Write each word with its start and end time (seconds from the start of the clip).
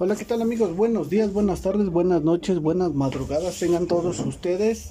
Hola, 0.00 0.14
¿qué 0.14 0.24
tal 0.24 0.42
amigos? 0.42 0.76
Buenos 0.76 1.10
días, 1.10 1.32
buenas 1.32 1.62
tardes, 1.62 1.88
buenas 1.88 2.22
noches, 2.22 2.62
buenas 2.62 2.94
madrugadas 2.94 3.58
tengan 3.58 3.88
todos 3.88 4.20
ustedes 4.20 4.90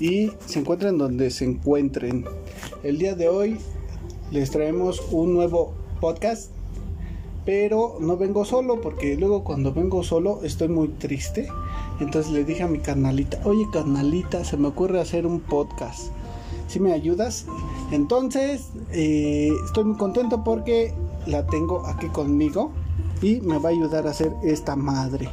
y 0.00 0.30
se 0.46 0.60
encuentren 0.60 0.96
donde 0.96 1.30
se 1.30 1.44
encuentren. 1.44 2.24
El 2.82 2.96
día 2.96 3.14
de 3.14 3.28
hoy 3.28 3.58
les 4.30 4.50
traemos 4.50 5.02
un 5.10 5.34
nuevo 5.34 5.74
podcast, 6.00 6.52
pero 7.44 7.98
no 8.00 8.16
vengo 8.16 8.46
solo 8.46 8.80
porque 8.80 9.18
luego 9.18 9.44
cuando 9.44 9.74
vengo 9.74 10.02
solo 10.02 10.40
estoy 10.42 10.68
muy 10.68 10.88
triste. 10.88 11.48
Entonces 12.00 12.32
le 12.32 12.42
dije 12.42 12.62
a 12.62 12.66
mi 12.66 12.78
carnalita, 12.78 13.38
oye 13.44 13.66
carnalita, 13.70 14.42
se 14.42 14.56
me 14.56 14.68
ocurre 14.68 15.02
hacer 15.02 15.26
un 15.26 15.40
podcast. 15.40 16.12
Si 16.66 16.80
me 16.80 16.94
ayudas? 16.94 17.44
Entonces 17.92 18.68
eh, 18.90 19.50
estoy 19.66 19.84
muy 19.84 19.98
contento 19.98 20.42
porque 20.42 20.94
la 21.26 21.46
tengo 21.46 21.86
aquí 21.86 22.06
conmigo 22.06 22.72
y 23.22 23.40
me 23.40 23.58
va 23.58 23.70
a 23.70 23.72
ayudar 23.72 24.06
a 24.06 24.10
hacer 24.10 24.32
esta 24.42 24.76
madre. 24.76 25.28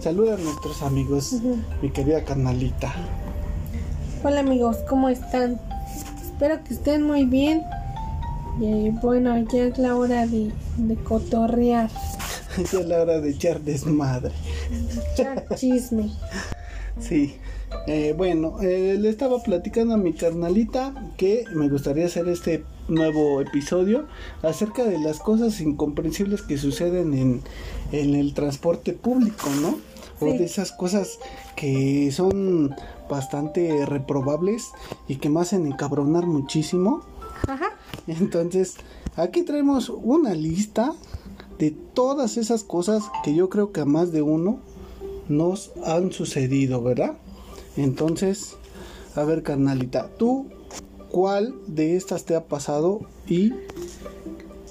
Saluda 0.00 0.34
a 0.34 0.38
nuestros 0.38 0.82
amigos, 0.82 1.36
mi 1.82 1.90
querida 1.90 2.24
carnalita. 2.24 2.94
Hola 4.22 4.40
amigos, 4.40 4.76
¿cómo 4.88 5.08
están? 5.08 5.60
Espero 6.22 6.62
que 6.64 6.74
estén 6.74 7.02
muy 7.02 7.24
bien. 7.24 7.62
Y 8.60 8.90
bueno, 8.90 9.38
ya 9.52 9.64
es 9.64 9.78
la 9.78 9.94
hora 9.96 10.26
de, 10.26 10.50
de 10.76 10.96
cotorrear. 10.96 11.90
ya 12.56 12.80
es 12.80 12.86
la 12.86 13.02
hora 13.02 13.20
de 13.20 13.30
echar 13.30 13.60
desmadre. 13.60 14.32
Echar 15.12 15.46
chisme. 15.54 16.10
Sí. 16.98 17.36
Eh, 17.86 18.14
bueno, 18.16 18.60
eh, 18.60 18.96
le 18.98 19.08
estaba 19.08 19.42
platicando 19.42 19.94
a 19.94 19.96
mi 19.96 20.12
carnalita 20.12 20.94
que 21.16 21.44
me 21.54 21.68
gustaría 21.68 22.06
hacer 22.06 22.28
este 22.28 22.64
nuevo 22.88 23.40
episodio 23.40 24.06
acerca 24.42 24.84
de 24.84 24.98
las 24.98 25.20
cosas 25.20 25.60
incomprensibles 25.60 26.42
que 26.42 26.58
suceden 26.58 27.14
en, 27.14 27.42
en 27.92 28.14
el 28.14 28.34
transporte 28.34 28.92
público, 28.92 29.48
¿no? 29.60 29.78
O 30.20 30.26
de 30.26 30.44
esas 30.44 30.72
cosas 30.72 31.20
que 31.54 32.10
son 32.10 32.74
bastante 33.08 33.86
reprobables 33.86 34.72
y 35.06 35.16
que 35.16 35.28
me 35.28 35.40
hacen 35.40 35.66
encabronar 35.66 36.26
muchísimo. 36.26 37.02
Ajá. 37.46 37.76
Entonces, 38.08 38.76
aquí 39.14 39.42
traemos 39.42 39.90
una 39.90 40.34
lista 40.34 40.92
de 41.58 41.70
todas 41.70 42.36
esas 42.36 42.64
cosas 42.64 43.04
que 43.22 43.34
yo 43.34 43.48
creo 43.48 43.70
que 43.70 43.80
a 43.80 43.84
más 43.84 44.10
de 44.10 44.22
uno 44.22 44.60
nos 45.28 45.72
han 45.84 46.10
sucedido, 46.12 46.82
¿verdad? 46.82 47.18
Entonces, 47.76 48.56
a 49.14 49.22
ver, 49.24 49.42
carnalita, 49.42 50.10
¿tú 50.16 50.46
cuál 51.10 51.54
de 51.66 51.96
estas 51.96 52.24
te 52.24 52.34
ha 52.36 52.44
pasado 52.44 53.00
y 53.26 53.52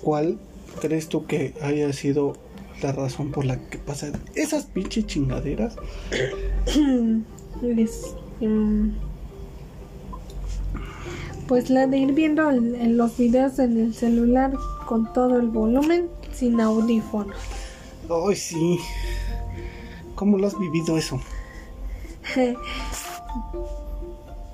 cuál 0.01 0.37
crees 0.81 1.07
tú 1.09 1.25
que 1.25 1.53
haya 1.61 1.91
sido 1.93 2.33
la 2.81 2.91
razón 2.91 3.31
por 3.31 3.45
la 3.45 3.57
que 3.69 3.77
pasan 3.79 4.13
esas 4.35 4.65
pinches 4.65 5.07
chingaderas? 5.07 5.75
Es, 7.63 8.13
mm, 8.39 8.89
pues 11.47 11.69
la 11.69 11.87
de 11.87 11.97
ir 11.97 12.13
viendo 12.13 12.49
el- 12.49 12.75
en 12.75 12.97
los 12.97 13.17
videos 13.17 13.57
en 13.59 13.79
el 13.79 13.93
celular 13.93 14.53
con 14.85 15.11
todo 15.13 15.39
el 15.39 15.47
volumen 15.47 16.07
sin 16.33 16.59
audífono. 16.61 17.33
Ay, 18.27 18.35
sí. 18.35 18.79
¿Cómo 20.15 20.37
lo 20.37 20.47
has 20.47 20.57
vivido 20.59 20.97
eso? 20.97 21.19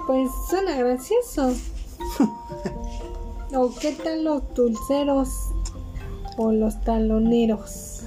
Pues 0.06 0.30
suena 0.50 0.76
gracioso. 0.76 1.56
¿O 3.56 3.74
qué 3.76 3.92
tal 3.92 4.24
los 4.24 4.54
dulceros 4.54 5.30
o 6.38 6.52
los 6.52 6.82
taloneros? 6.82 8.02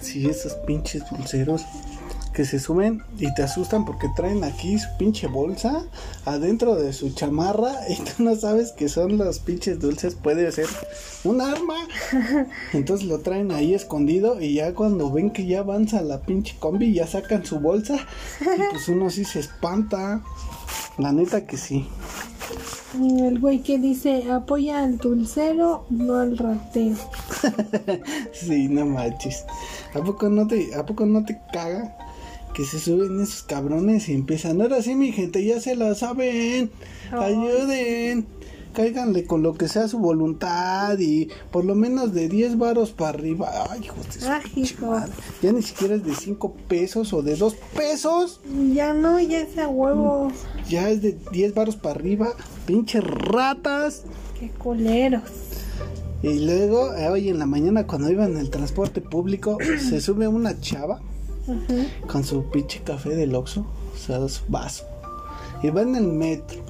Sí, 0.00 0.28
esos 0.28 0.54
pinches 0.66 1.02
dulceros 1.10 1.64
que 2.32 2.44
se 2.44 2.58
suben 2.58 3.02
y 3.18 3.32
te 3.34 3.42
asustan 3.42 3.84
porque 3.84 4.08
traen 4.16 4.42
aquí 4.44 4.78
su 4.78 4.88
pinche 4.96 5.26
bolsa 5.26 5.84
adentro 6.24 6.76
de 6.76 6.92
su 6.92 7.10
chamarra 7.10 7.72
y 7.88 7.96
tú 7.96 8.22
no 8.22 8.34
sabes 8.36 8.72
que 8.72 8.88
son 8.88 9.18
los 9.18 9.38
pinches 9.38 9.78
dulces, 9.80 10.14
puede 10.14 10.50
ser 10.50 10.66
un 11.24 11.40
arma. 11.40 11.76
Entonces 12.72 13.06
lo 13.06 13.20
traen 13.20 13.52
ahí 13.52 13.74
escondido 13.74 14.40
y 14.40 14.54
ya 14.54 14.74
cuando 14.74 15.10
ven 15.10 15.30
que 15.30 15.46
ya 15.46 15.60
avanza 15.60 16.00
la 16.02 16.22
pinche 16.22 16.56
combi 16.58 16.94
ya 16.94 17.06
sacan 17.06 17.44
su 17.44 17.60
bolsa 17.60 17.96
y 18.40 18.70
pues 18.70 18.88
uno 18.88 19.10
sí 19.10 19.24
se 19.24 19.40
espanta. 19.40 20.22
La 20.98 21.12
neta 21.12 21.46
que 21.46 21.56
sí. 21.56 21.86
El 22.94 23.40
güey 23.40 23.60
que 23.60 23.78
dice 23.78 24.30
apoya 24.30 24.82
al 24.84 24.98
dulcero, 24.98 25.86
no 25.90 26.16
al 26.16 26.36
ratero. 26.36 26.96
Sí, 28.32 28.68
no 28.68 28.84
manches. 28.84 29.44
¿A 29.94 30.02
poco 30.02 30.28
no 30.28 30.46
te, 30.46 30.74
a 30.74 30.84
poco 30.84 31.06
no 31.06 31.24
te 31.24 31.38
caga 31.52 31.96
que 32.54 32.64
se 32.64 32.78
suben 32.78 33.20
esos 33.22 33.42
cabrones 33.42 34.08
y 34.08 34.14
empiezan? 34.14 34.60
Ahora 34.60 34.82
sí, 34.82 34.94
mi 34.94 35.12
gente, 35.12 35.44
ya 35.44 35.60
se 35.60 35.74
la 35.74 35.94
saben. 35.94 36.70
Ay. 37.10 37.34
Ayuden. 37.34 38.26
Cáiganle 38.72 39.26
con 39.26 39.42
lo 39.42 39.54
que 39.54 39.68
sea 39.68 39.86
su 39.88 39.98
voluntad 39.98 40.98
y 40.98 41.28
por 41.50 41.64
lo 41.64 41.74
menos 41.74 42.12
de 42.14 42.28
10 42.28 42.58
varos 42.58 42.90
para 42.90 43.10
arriba. 43.10 43.50
Ay, 43.70 43.84
hijos 43.84 44.06
de 44.14 44.20
su 44.20 44.30
Ay, 44.30 44.42
hijo. 44.56 44.86
madre. 44.86 45.12
Ya 45.42 45.52
ni 45.52 45.62
siquiera 45.62 45.94
es 45.94 46.04
de 46.04 46.14
5 46.14 46.54
pesos 46.68 47.12
o 47.12 47.22
de 47.22 47.36
2 47.36 47.54
pesos. 47.76 48.40
Ya 48.72 48.94
no, 48.94 49.20
ya 49.20 49.40
es 49.40 49.58
a 49.58 49.68
huevo. 49.68 50.32
Ya 50.68 50.88
es 50.90 51.02
de 51.02 51.18
10 51.32 51.54
varos 51.54 51.76
para 51.76 51.94
arriba. 51.96 52.28
Pinches 52.66 53.04
ratas. 53.04 54.04
Qué 54.40 54.48
culeros. 54.50 55.22
Y 56.22 56.38
luego, 56.46 56.94
eh, 56.94 57.08
hoy 57.08 57.28
en 57.28 57.38
la 57.38 57.46
mañana 57.46 57.86
cuando 57.86 58.08
iba 58.10 58.24
en 58.24 58.36
el 58.36 58.48
transporte 58.50 59.00
público, 59.00 59.58
se 59.88 60.00
sube 60.00 60.28
una 60.28 60.58
chava 60.60 61.00
con 62.06 62.22
su 62.24 62.44
pinche 62.50 62.80
café 62.84 63.10
del 63.16 63.34
Oxxo, 63.34 63.60
o 63.94 63.98
sea, 63.98 64.26
su 64.28 64.42
vaso. 64.48 64.84
Y 65.62 65.70
va 65.70 65.82
en 65.82 65.96
el 65.96 66.06
metro. 66.06 66.60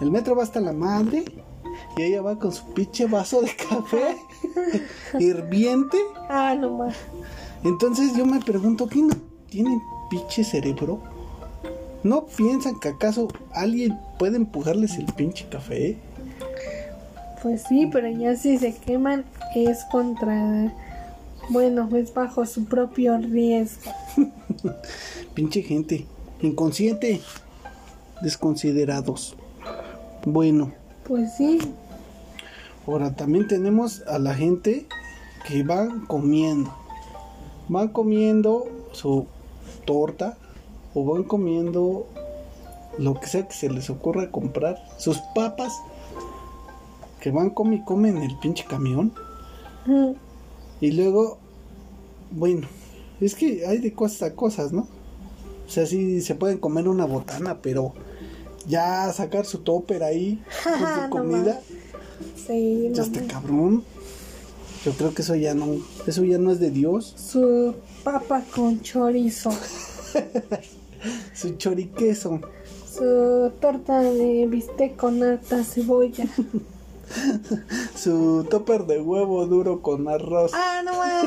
El 0.00 0.10
metro 0.10 0.34
va 0.36 0.42
hasta 0.42 0.60
la 0.60 0.72
madre 0.72 1.24
y 1.96 2.02
ella 2.02 2.22
va 2.22 2.38
con 2.38 2.52
su 2.52 2.64
pinche 2.74 3.06
vaso 3.06 3.40
de 3.40 3.50
café 3.56 4.16
hirviente. 5.18 5.98
Ah, 6.28 6.54
no 6.58 6.70
más. 6.70 6.96
Entonces 7.62 8.14
yo 8.16 8.26
me 8.26 8.40
pregunto, 8.40 8.86
¿qué 8.88 9.00
no 9.00 9.14
tienen 9.48 9.80
pinche 10.10 10.44
cerebro? 10.44 11.00
¿No 12.02 12.26
piensan 12.26 12.78
que 12.80 12.88
acaso 12.88 13.28
alguien 13.52 13.98
puede 14.18 14.36
empujarles 14.36 14.98
el 14.98 15.06
pinche 15.06 15.46
café? 15.48 15.96
Pues 17.42 17.62
sí, 17.68 17.88
pero 17.90 18.08
ya 18.08 18.36
si 18.36 18.58
se 18.58 18.74
queman 18.74 19.24
es 19.54 19.84
contra. 19.90 20.72
Bueno, 21.50 21.88
es 21.94 22.12
bajo 22.12 22.44
su 22.46 22.64
propio 22.64 23.18
riesgo. 23.18 23.92
Pinche 25.34 25.62
gente, 25.62 26.06
inconsciente, 26.40 27.20
desconsiderados. 28.22 29.36
Bueno, 30.26 30.72
Pues 31.06 31.34
sí. 31.36 31.58
ahora 32.86 33.14
también 33.14 33.46
tenemos 33.46 34.02
a 34.06 34.18
la 34.18 34.34
gente 34.34 34.86
que 35.46 35.62
van 35.62 36.06
comiendo. 36.06 36.74
Van 37.68 37.88
comiendo 37.88 38.64
su 38.92 39.26
torta 39.84 40.36
o 40.94 41.04
van 41.04 41.24
comiendo 41.24 42.06
lo 42.98 43.18
que 43.20 43.26
sea 43.26 43.46
que 43.46 43.54
se 43.54 43.68
les 43.70 43.90
ocurra 43.90 44.30
comprar. 44.30 44.78
Sus 44.98 45.18
papas 45.34 45.72
que 47.20 47.30
van 47.30 47.50
come 47.50 47.76
y 47.76 47.84
comen 47.84 48.16
en 48.18 48.22
el 48.24 48.38
pinche 48.38 48.64
camión. 48.64 49.12
Y 50.80 50.92
luego, 50.92 51.38
bueno, 52.30 52.66
es 53.20 53.34
que 53.34 53.66
hay 53.66 53.78
de 53.78 53.92
cosas 53.92 54.30
a 54.30 54.34
cosas, 54.34 54.72
¿no? 54.72 54.86
O 55.66 55.70
sea, 55.70 55.86
sí 55.86 56.20
se 56.22 56.34
pueden 56.34 56.58
comer 56.58 56.88
una 56.88 57.04
botana, 57.06 57.58
pero 57.62 57.92
ya 58.66 59.12
sacar 59.12 59.46
su 59.46 59.58
topper 59.58 60.02
ahí 60.02 60.42
con 60.64 60.78
su 60.78 61.00
No 61.00 61.10
comida, 61.10 61.60
Sí, 62.46 62.90
ya 62.92 63.02
no 63.02 63.02
está 63.02 63.26
cabrón. 63.26 63.84
Yo 64.84 64.92
creo 64.92 65.14
que 65.14 65.22
eso 65.22 65.34
ya 65.34 65.54
no, 65.54 65.66
eso 66.06 66.24
ya 66.24 66.38
no 66.38 66.50
es 66.50 66.60
de 66.60 66.70
Dios. 66.70 67.14
Su 67.16 67.74
papa 68.02 68.42
con 68.54 68.80
chorizo. 68.82 69.50
Su 71.34 71.56
choriqueso, 71.56 72.40
Su 72.90 73.52
torta 73.60 74.00
de 74.00 74.46
bistec 74.46 74.96
con 74.96 75.22
harta 75.22 75.62
cebolla. 75.64 76.26
su 77.96 78.46
topper 78.48 78.86
de 78.86 79.00
huevo 79.00 79.44
duro 79.46 79.82
con 79.82 80.08
arroz. 80.08 80.52
Ah, 80.54 80.82
no 80.84 80.94
más. 80.94 81.24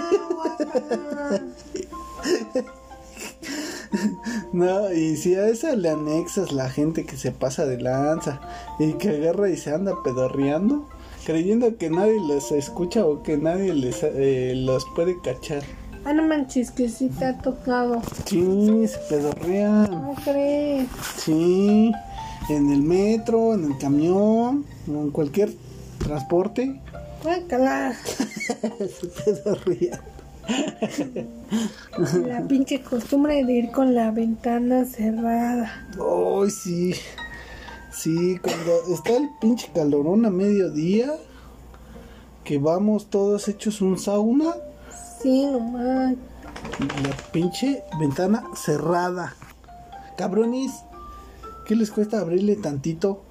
No, 1.91 1.96
y 4.95 5.17
si 5.17 5.35
a 5.35 5.47
esa 5.47 5.75
le 5.75 5.89
anexas 5.89 6.51
la 6.51 6.69
gente 6.69 7.05
que 7.05 7.17
se 7.17 7.31
pasa 7.31 7.65
de 7.65 7.79
lanza 7.79 8.41
y 8.79 8.93
que 8.93 9.09
agarra 9.09 9.49
y 9.49 9.57
se 9.57 9.71
anda 9.71 9.93
pedorreando, 10.03 10.87
creyendo 11.25 11.77
que 11.77 11.89
nadie 11.89 12.19
los 12.19 12.51
escucha 12.51 13.05
o 13.05 13.21
que 13.21 13.37
nadie 13.37 13.73
les 13.73 14.01
eh, 14.01 14.53
los 14.55 14.85
puede 14.95 15.19
cachar. 15.21 15.63
Ah, 16.05 16.13
no 16.13 16.23
manches, 16.23 16.71
que 16.71 16.89
sí 16.89 17.09
te 17.09 17.25
ha 17.25 17.37
tocado. 17.37 18.01
Sí, 18.25 18.87
se 18.87 18.97
pedorrean. 19.09 19.87
¿Cómo 19.87 20.15
crees? 20.23 20.87
Sí, 21.17 21.91
en 22.49 22.71
el 22.71 22.81
metro, 22.81 23.53
en 23.53 23.65
el 23.65 23.77
camión, 23.77 24.65
en 24.87 25.11
cualquier 25.11 25.53
transporte. 25.99 26.79
Guácala. 27.23 27.93
se 28.05 29.07
pedorrean. 29.25 30.16
La 32.25 32.41
pinche 32.47 32.81
costumbre 32.81 33.43
de 33.43 33.53
ir 33.53 33.71
con 33.71 33.93
la 33.95 34.11
ventana 34.11 34.85
cerrada. 34.85 35.87
Ay, 35.93 36.49
sí. 36.49 36.93
Sí, 37.91 38.37
cuando 38.41 38.93
está 38.93 39.17
el 39.17 39.27
pinche 39.41 39.69
calorón 39.73 40.25
a 40.25 40.29
mediodía, 40.29 41.11
que 42.43 42.57
vamos 42.59 43.09
todos 43.09 43.47
hechos 43.47 43.81
un 43.81 43.97
sauna, 43.97 44.53
Sí, 45.21 45.47
nomás. 45.47 46.13
la 46.79 47.31
pinche 47.31 47.81
ventana 47.99 48.43
cerrada. 48.55 49.35
Cabrones, 50.15 50.71
¿qué 51.65 51.75
les 51.75 51.89
cuesta 51.91 52.19
abrirle 52.19 52.55
tantito? 52.55 53.23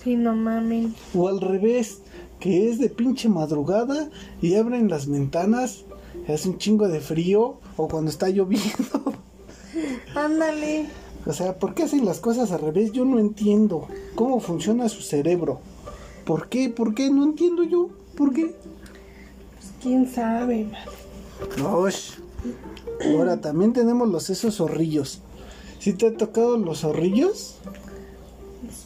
Sí, 0.00 0.14
no 0.16 0.34
mames. 0.36 0.92
O 1.14 1.26
al 1.28 1.40
revés, 1.40 1.98
que 2.38 2.70
es 2.70 2.78
de 2.78 2.88
pinche 2.88 3.28
madrugada 3.28 4.08
y 4.40 4.54
abren 4.54 4.88
las 4.88 5.08
ventanas, 5.08 5.84
hace 6.32 6.48
un 6.48 6.58
chingo 6.58 6.88
de 6.88 7.00
frío, 7.00 7.58
o 7.76 7.88
cuando 7.88 8.10
está 8.10 8.28
lloviendo. 8.28 9.12
Ándale. 10.14 10.86
O 11.26 11.32
sea, 11.32 11.58
¿por 11.58 11.74
qué 11.74 11.84
hacen 11.84 12.04
las 12.04 12.20
cosas 12.20 12.52
al 12.52 12.60
revés? 12.60 12.92
Yo 12.92 13.04
no 13.04 13.18
entiendo 13.18 13.88
cómo 14.14 14.40
funciona 14.40 14.88
su 14.88 15.02
cerebro. 15.02 15.60
¿Por 16.24 16.48
qué? 16.48 16.68
¿Por 16.68 16.94
qué? 16.94 17.10
No 17.10 17.24
entiendo 17.24 17.62
yo. 17.64 17.88
¿Por 18.16 18.32
qué? 18.32 18.54
Pues 19.54 19.72
quién 19.82 20.10
sabe, 20.10 20.64
man. 20.64 21.66
Osh. 21.66 22.12
Ahora 23.06 23.40
también 23.40 23.72
tenemos 23.72 24.08
los 24.08 24.30
esos 24.30 24.56
zorrillos. 24.56 25.20
¿Sí 25.78 25.92
te 25.94 26.06
ha 26.08 26.16
tocado 26.16 26.56
los 26.58 26.80
zorrillos? 26.80 27.56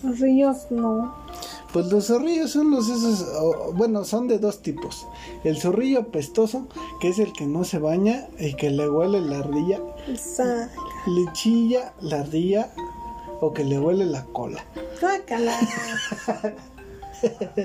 Los 0.03 0.19
ríos 0.21 0.71
no. 0.71 1.15
Pues 1.79 1.93
los 1.93 2.09
zorrillos 2.09 2.51
son 2.51 2.73
los 2.73 2.89
esos, 2.89 3.25
o, 3.41 3.73
bueno, 3.73 4.05
son 4.05 4.27
de 4.27 4.41
dos 4.41 4.63
tipos. 4.63 5.07
El 5.45 5.61
zorrillo 5.61 6.01
apestoso, 6.01 6.67
que 7.01 7.07
es 7.07 7.21
el 7.21 7.33
que 7.33 7.47
no 7.47 7.63
se 7.63 7.79
baña 7.79 8.27
y 8.37 8.55
que 8.55 8.69
le 8.69 8.91
huele 8.91 9.21
la 9.21 9.39
ardilla, 9.39 9.79
Esa. 10.09 10.73
le 11.07 11.33
chilla 11.35 11.95
la 12.01 12.23
ardilla 12.23 12.73
o 13.41 13.53
que 13.53 13.63
le 13.63 13.79
huele 13.79 14.07
la 14.07 14.25
cola. 14.25 14.65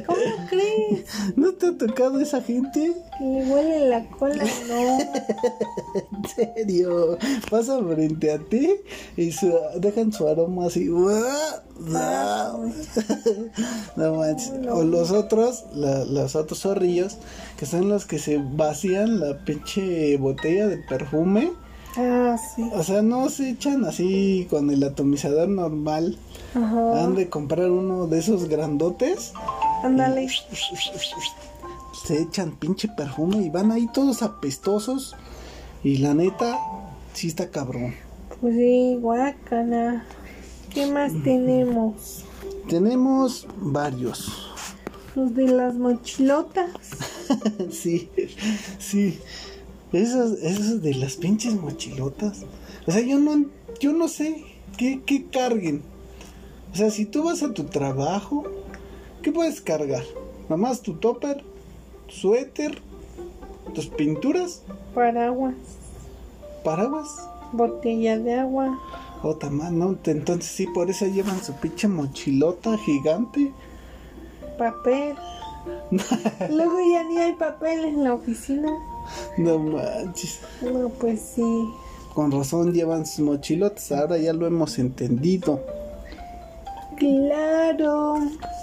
¿Cómo 0.05 0.19
crees? 0.49 1.05
¿No 1.35 1.53
te 1.53 1.67
ha 1.67 1.77
tocado 1.77 2.19
esa 2.19 2.41
gente? 2.41 2.93
Que 3.17 3.23
le 3.23 3.45
huele 3.51 3.87
la 3.89 4.09
cola, 4.09 4.43
no. 4.67 4.97
En 5.95 6.55
serio, 6.55 7.17
pasa 7.51 7.79
frente 7.83 8.31
a 8.31 8.39
ti 8.39 8.69
y 9.15 9.31
su- 9.31 9.53
dejan 9.77 10.11
su 10.11 10.27
aroma 10.27 10.65
así. 10.67 10.87
No 13.95 14.15
manches. 14.15 14.51
O 14.71 14.83
los 14.83 15.11
otros, 15.11 15.65
la- 15.73 16.05
los 16.05 16.35
otros 16.35 16.59
zorrillos, 16.61 17.17
que 17.57 17.65
son 17.65 17.89
los 17.89 18.05
que 18.05 18.19
se 18.19 18.37
vacían 18.41 19.19
la 19.19 19.43
pinche 19.45 20.17
botella 20.17 20.67
de 20.67 20.77
perfume. 20.77 21.51
Ah, 21.95 22.37
sí. 22.37 22.69
O 22.73 22.83
sea, 22.83 23.01
no 23.01 23.29
se 23.29 23.51
echan 23.51 23.85
así 23.85 24.47
con 24.49 24.69
el 24.69 24.83
atomizador 24.83 25.47
normal. 25.47 26.17
Ajá. 26.55 27.03
Han 27.03 27.15
de 27.15 27.29
comprar 27.29 27.69
uno 27.69 28.07
de 28.07 28.19
esos 28.19 28.49
grandotes. 28.49 29.33
Ándale. 29.83 30.27
Se 32.05 32.21
echan 32.21 32.51
pinche 32.55 32.87
perfume 32.87 33.37
y 33.37 33.49
van 33.49 33.71
ahí 33.71 33.87
todos 33.93 34.23
apestosos. 34.23 35.15
Y 35.83 35.97
la 35.97 36.13
neta, 36.13 36.57
sí 37.13 37.27
está 37.27 37.49
cabrón. 37.49 37.93
Pues 38.41 38.55
sí, 38.55 38.97
guácala. 38.99 40.05
¿Qué 40.73 40.87
más 40.87 41.11
tenemos? 41.23 42.25
Tenemos 42.67 43.47
varios. 43.57 44.51
Los 45.15 45.35
de 45.35 45.47
las 45.47 45.75
mochilotas. 45.75 46.71
sí, 47.71 48.09
sí. 48.79 49.19
Esos, 49.93 50.39
esos 50.39 50.81
de 50.81 50.95
las 50.95 51.15
pinches 51.15 51.53
mochilotas. 51.53 52.45
O 52.87 52.91
sea, 52.91 53.01
yo 53.01 53.19
no, 53.19 53.45
yo 53.79 53.93
no 53.93 54.07
sé 54.07 54.43
qué, 54.77 55.01
qué 55.05 55.25
carguen. 55.27 55.83
O 56.73 56.75
sea, 56.75 56.89
si 56.89 57.05
tú 57.05 57.23
vas 57.23 57.43
a 57.43 57.53
tu 57.53 57.65
trabajo, 57.65 58.43
¿qué 59.21 59.31
puedes 59.31 59.61
cargar? 59.61 60.03
Nomás 60.49 60.81
tu 60.81 60.95
topper, 60.95 61.43
suéter, 62.07 62.81
tus 63.73 63.87
pinturas, 63.87 64.63
Paraguas. 64.95 65.53
paraguas. 66.63 67.29
Botella 67.51 68.17
de 68.17 68.33
agua. 68.33 68.79
Otra 69.21 69.51
más, 69.51 69.71
¿no? 69.71 69.95
Entonces 70.05 70.51
sí, 70.51 70.65
por 70.67 70.89
eso 70.89 71.05
llevan 71.05 71.41
su 71.43 71.53
pinche 71.53 71.87
mochilota 71.87 72.77
gigante. 72.79 73.53
Papel. 74.57 75.15
Luego 76.49 76.77
ya 76.91 77.03
ni 77.03 77.17
hay 77.19 77.33
papel 77.33 77.85
en 77.85 78.03
la 78.03 78.15
oficina. 78.15 78.69
No 79.37 79.59
manches. 79.59 80.39
No, 80.61 80.89
pues 80.89 81.21
sí. 81.35 81.69
Con 82.13 82.31
razón 82.31 82.73
llevan 82.73 83.05
sus 83.05 83.25
mochilotas, 83.25 83.91
ahora 83.91 84.17
ya 84.17 84.33
lo 84.33 84.45
hemos 84.45 84.77
entendido. 84.77 85.59
Claro. 86.97 88.15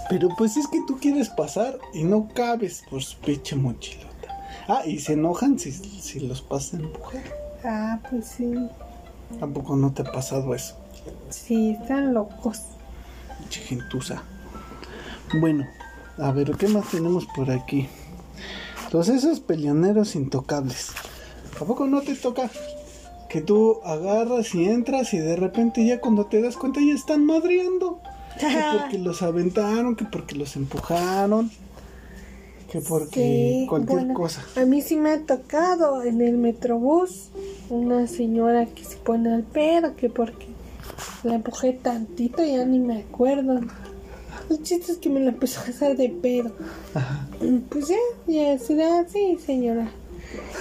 Pero 0.09 0.29
pues 0.37 0.57
es 0.57 0.67
que 0.67 0.79
tú 0.87 0.97
quieres 0.99 1.29
pasar 1.29 1.77
y 1.93 2.03
no 2.03 2.27
cabes 2.33 2.83
por 2.89 3.03
su 3.03 3.17
pinche 3.19 3.55
mochilota. 3.55 4.09
Ah, 4.67 4.81
y 4.85 4.99
se 4.99 5.13
enojan 5.13 5.59
si, 5.59 5.71
si 5.71 6.19
los 6.21 6.41
pasas 6.41 6.75
a 6.75 6.77
empujar. 6.83 7.23
Ah, 7.63 7.99
pues 8.09 8.25
sí. 8.27 8.53
Tampoco 9.39 9.75
no 9.75 9.93
te 9.93 10.01
ha 10.01 10.11
pasado 10.11 10.53
eso, 10.55 10.75
Sí, 11.29 11.77
están 11.81 12.13
locos. 12.13 12.61
pinche 13.39 13.61
gentuza. 13.61 14.23
Bueno, 15.39 15.65
a 16.17 16.31
ver, 16.31 16.51
¿qué 16.57 16.67
más 16.67 16.89
tenemos 16.89 17.25
por 17.35 17.49
aquí? 17.49 17.87
Los 18.91 19.07
esos 19.07 19.39
peleoneros 19.39 20.15
intocables. 20.15 20.89
¿A 21.59 21.63
poco 21.63 21.87
no 21.87 22.01
te 22.01 22.15
toca 22.15 22.49
que 23.29 23.41
tú 23.41 23.79
agarras 23.85 24.53
y 24.53 24.65
entras 24.65 25.13
y 25.13 25.19
de 25.19 25.37
repente 25.37 25.85
ya 25.85 26.01
cuando 26.01 26.25
te 26.25 26.41
das 26.41 26.57
cuenta 26.57 26.81
ya 26.81 26.93
están 26.93 27.25
madreando? 27.25 28.01
Que 28.37 28.47
porque 28.79 28.97
los 28.97 29.21
aventaron, 29.21 29.95
que 29.95 30.05
porque 30.05 30.35
los 30.35 30.55
empujaron, 30.57 31.51
que 32.69 32.81
porque 32.81 33.59
Sí, 33.61 33.65
cualquier 33.69 33.99
bueno, 33.99 34.13
cosa. 34.13 34.43
A 34.55 34.65
mí 34.65 34.81
sí 34.81 34.97
me 34.97 35.11
ha 35.11 35.21
tocado 35.25 36.03
en 36.03 36.21
el 36.21 36.37
metrobús 36.37 37.29
una 37.69 38.07
señora 38.07 38.65
que 38.65 38.83
se 38.83 38.97
pone 38.97 39.33
al 39.33 39.43
pedo, 39.43 39.95
que 39.95 40.09
porque 40.09 40.47
la 41.23 41.35
empujé 41.35 41.73
tantito, 41.73 42.43
ya 42.43 42.65
ni 42.65 42.79
me 42.79 42.99
acuerdo. 42.99 43.61
El 44.49 44.61
chiste 44.63 44.91
es 44.91 44.97
que 44.97 45.09
me 45.09 45.19
la 45.19 45.29
empezó 45.29 45.61
a 45.61 45.63
hacer 45.63 45.95
de 45.97 46.09
pedo. 46.09 46.51
Ajá. 46.93 47.27
Pues 47.69 47.87
ya, 47.87 47.95
ya 48.27 48.57
se 48.59 48.75
da, 48.75 49.07
sí, 49.07 49.37
señora. 49.45 49.89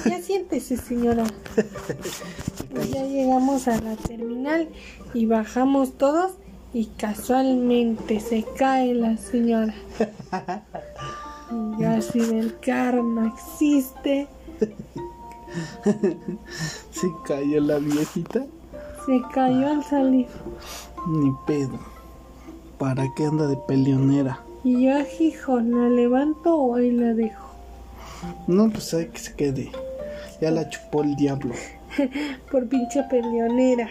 Ya 0.05 0.21
siéntese, 0.21 0.77
señora. 0.77 1.25
Pues 2.75 2.91
ya 2.91 3.05
llegamos 3.05 3.69
a 3.69 3.81
la 3.81 3.97
terminal 3.97 4.69
y 5.15 5.27
bajamos 5.27 5.93
todos 5.99 6.33
y 6.73 6.87
casualmente 6.87 8.21
se 8.21 8.45
cae 8.57 8.95
la 8.95 9.17
señora. 9.17 9.75
Y 11.79 11.85
así 11.85 12.21
del 12.21 12.55
no 13.03 13.27
existe. 13.27 14.29
Se 16.93 17.09
cayó 17.27 17.61
la 17.61 17.79
viejita, 17.79 18.47
Se 19.05 19.21
cayó 19.35 19.69
al 19.69 19.85
salir. 19.85 20.29
ni 21.09 21.33
pedo. 21.47 21.79
¿Para 22.81 23.13
qué 23.13 23.27
anda 23.27 23.47
de 23.47 23.59
peleonera? 23.59 24.41
Y 24.65 24.87
yo, 24.87 24.93
hijo, 25.21 25.61
¿la 25.61 25.91
levanto 25.91 26.57
o 26.57 26.77
ahí 26.77 26.91
la 26.91 27.13
dejo? 27.13 27.51
No, 28.47 28.71
pues 28.71 28.95
hay 28.95 29.09
que 29.09 29.19
se 29.19 29.35
quede. 29.35 29.71
Ya 30.41 30.51
la 30.51 30.67
chupó 30.71 31.03
el 31.03 31.15
diablo. 31.15 31.55
Por 32.51 32.67
pinche 32.69 33.03
peleonera. 33.11 33.87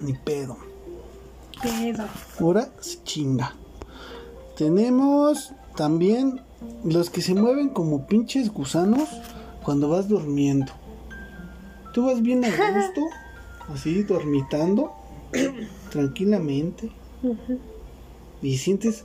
Ni 0.00 0.12
pedo. 0.12 0.58
Pedo. 1.60 2.04
Ahora 2.38 2.68
se 2.78 3.02
chinga. 3.02 3.52
Tenemos 4.56 5.54
también 5.74 6.40
los 6.84 7.10
que 7.10 7.20
se 7.20 7.34
mueven 7.34 7.70
como 7.70 8.06
pinches 8.06 8.52
gusanos 8.52 9.08
cuando 9.64 9.88
vas 9.88 10.06
durmiendo. 10.06 10.72
Tú 11.92 12.06
vas 12.06 12.22
bien 12.22 12.44
a 12.44 12.48
gusto, 12.48 13.00
así 13.74 14.04
dormitando, 14.04 14.92
tranquilamente, 15.90 16.92
Ujú. 17.22 17.58
y 18.42 18.56
sientes 18.58 19.04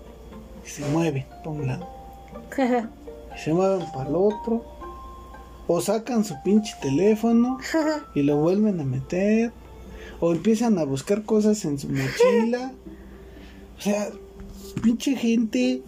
que 0.63 0.70
se 0.70 0.86
mueven 0.89 1.25
para 1.43 1.50
un 1.50 1.67
lado, 1.67 1.88
y 3.36 3.39
se 3.39 3.53
mueven 3.53 3.86
para 3.93 4.10
el 4.10 4.15
otro, 4.15 4.63
o 5.67 5.82
sacan 5.82 6.24
su 6.24 6.36
pinche 6.43 6.74
teléfono 6.82 7.58
y 8.13 8.22
lo 8.22 8.38
vuelven 8.38 8.79
a 8.79 8.84
meter, 8.84 9.51
o 10.20 10.32
empiezan 10.32 10.77
a 10.77 10.84
buscar 10.86 11.24
cosas 11.24 11.63
en 11.65 11.79
su 11.79 11.89
mochila. 11.89 12.74
O 13.77 13.82
sea, 13.82 14.10
pinche 14.82 15.15
gente, 15.15 15.82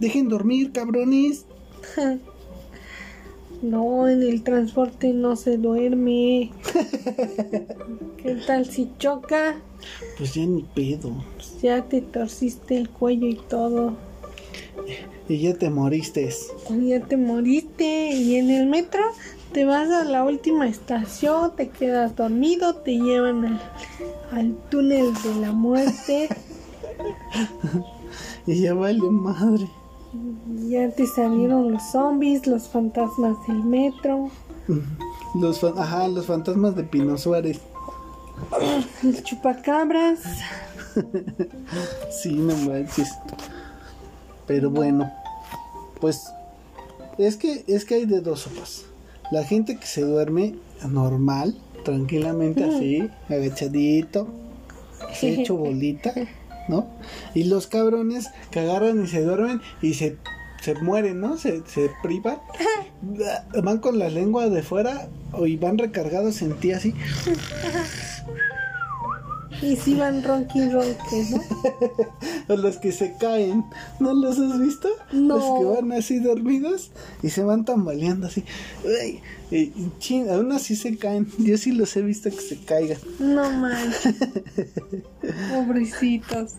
dejen 0.00 0.28
dormir, 0.28 0.72
cabrones. 0.72 1.44
No, 3.62 4.08
en 4.08 4.22
el 4.22 4.42
transporte 4.42 5.12
no 5.12 5.36
se 5.36 5.58
duerme. 5.58 6.52
¿Qué 8.22 8.34
tal 8.46 8.66
si 8.66 8.90
choca? 8.98 9.56
Pues 10.16 10.34
ya 10.34 10.44
ni 10.46 10.62
pedo. 10.62 11.12
Pues 11.34 11.60
ya 11.62 11.82
te 11.84 12.00
torciste 12.00 12.76
el 12.76 12.88
cuello 12.88 13.28
y 13.28 13.36
todo. 13.36 13.94
Y 15.28 15.38
ya 15.38 15.54
te 15.54 15.70
moriste. 15.70 16.30
Ya 16.70 17.00
te 17.00 17.16
moriste. 17.16 18.12
Y 18.12 18.36
en 18.36 18.50
el 18.50 18.66
metro 18.66 19.02
te 19.52 19.64
vas 19.64 19.90
a 19.90 20.04
la 20.04 20.24
última 20.24 20.68
estación, 20.68 21.54
te 21.56 21.68
quedas 21.68 22.16
dormido, 22.16 22.76
te 22.76 22.98
llevan 22.98 23.44
al, 23.44 23.60
al 24.32 24.54
túnel 24.70 25.12
de 25.22 25.34
la 25.40 25.52
muerte. 25.52 26.28
y 28.46 28.62
ya 28.62 28.74
vale 28.74 29.00
madre. 29.00 29.68
Y 30.56 30.70
ya 30.70 30.90
te 30.90 31.06
salieron 31.06 31.72
los 31.72 31.82
zombies, 31.92 32.46
los 32.46 32.68
fantasmas 32.68 33.36
del 33.46 33.62
metro. 33.64 34.30
Los, 35.34 35.62
ajá, 35.64 36.08
los 36.08 36.26
fantasmas 36.26 36.74
de 36.76 36.84
Pino 36.84 37.16
Suárez. 37.16 37.60
Los 39.02 39.22
chupacabras. 39.22 40.20
Sí, 42.10 42.32
no 42.32 42.56
manches. 42.56 43.08
Pero 44.46 44.70
bueno, 44.70 45.12
pues 46.00 46.32
es 47.18 47.36
que 47.36 47.64
es 47.66 47.84
que 47.84 47.96
hay 47.96 48.06
de 48.06 48.20
dos 48.20 48.40
sopas. 48.40 48.84
La 49.30 49.44
gente 49.44 49.76
que 49.76 49.86
se 49.86 50.02
duerme 50.02 50.54
normal, 50.88 51.56
tranquilamente 51.84 52.64
así, 52.64 53.10
agachadito, 53.28 54.28
hecho 55.22 55.56
bolita, 55.56 56.14
¿no? 56.68 56.86
Y 57.34 57.44
los 57.44 57.66
cabrones 57.66 58.28
que 58.50 58.60
agarran 58.60 59.04
y 59.04 59.06
se 59.06 59.22
duermen 59.22 59.60
y 59.82 59.94
se, 59.94 60.16
se 60.62 60.74
mueren, 60.76 61.20
¿no? 61.20 61.36
Se, 61.36 61.62
se 61.66 61.90
privan. 62.02 62.38
Van 63.62 63.78
con 63.78 63.98
la 63.98 64.08
lengua 64.08 64.48
de 64.48 64.62
fuera 64.62 65.08
y 65.44 65.56
van 65.56 65.78
recargados 65.78 66.42
en 66.42 66.54
ti 66.58 66.72
así. 66.72 66.94
Y 69.62 69.76
si 69.76 69.94
van 69.94 70.22
ronqui 70.22 70.68
ronque, 70.68 71.26
¿no? 71.30 71.42
O 72.54 72.56
los 72.56 72.78
que 72.78 72.92
se 72.92 73.14
caen, 73.18 73.64
¿no 74.00 74.14
los 74.14 74.38
has 74.38 74.58
visto? 74.58 74.88
No. 75.12 75.36
Los 75.36 75.58
que 75.58 75.82
van 75.82 75.92
así 75.92 76.18
dormidos 76.18 76.90
y 77.22 77.28
se 77.30 77.42
van 77.42 77.64
tambaleando 77.64 78.26
así. 78.26 78.44
Uy, 78.84 79.20
y, 79.50 79.72
chin, 79.98 80.28
aún 80.30 80.52
así 80.52 80.76
se 80.76 80.96
caen. 80.96 81.26
Yo 81.38 81.58
sí 81.58 81.72
los 81.72 81.96
he 81.96 82.02
visto 82.02 82.30
que 82.30 82.40
se 82.40 82.58
caigan. 82.58 82.98
No 83.18 83.50
manches. 83.50 84.14
Pobrecitos. 85.52 86.52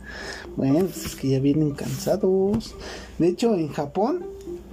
Bueno, 0.55 0.79
pues 0.79 1.05
es 1.05 1.15
que 1.15 1.29
ya 1.29 1.39
vienen 1.39 1.71
cansados. 1.71 2.75
De 3.17 3.27
hecho, 3.27 3.55
en 3.55 3.69
Japón, 3.69 4.25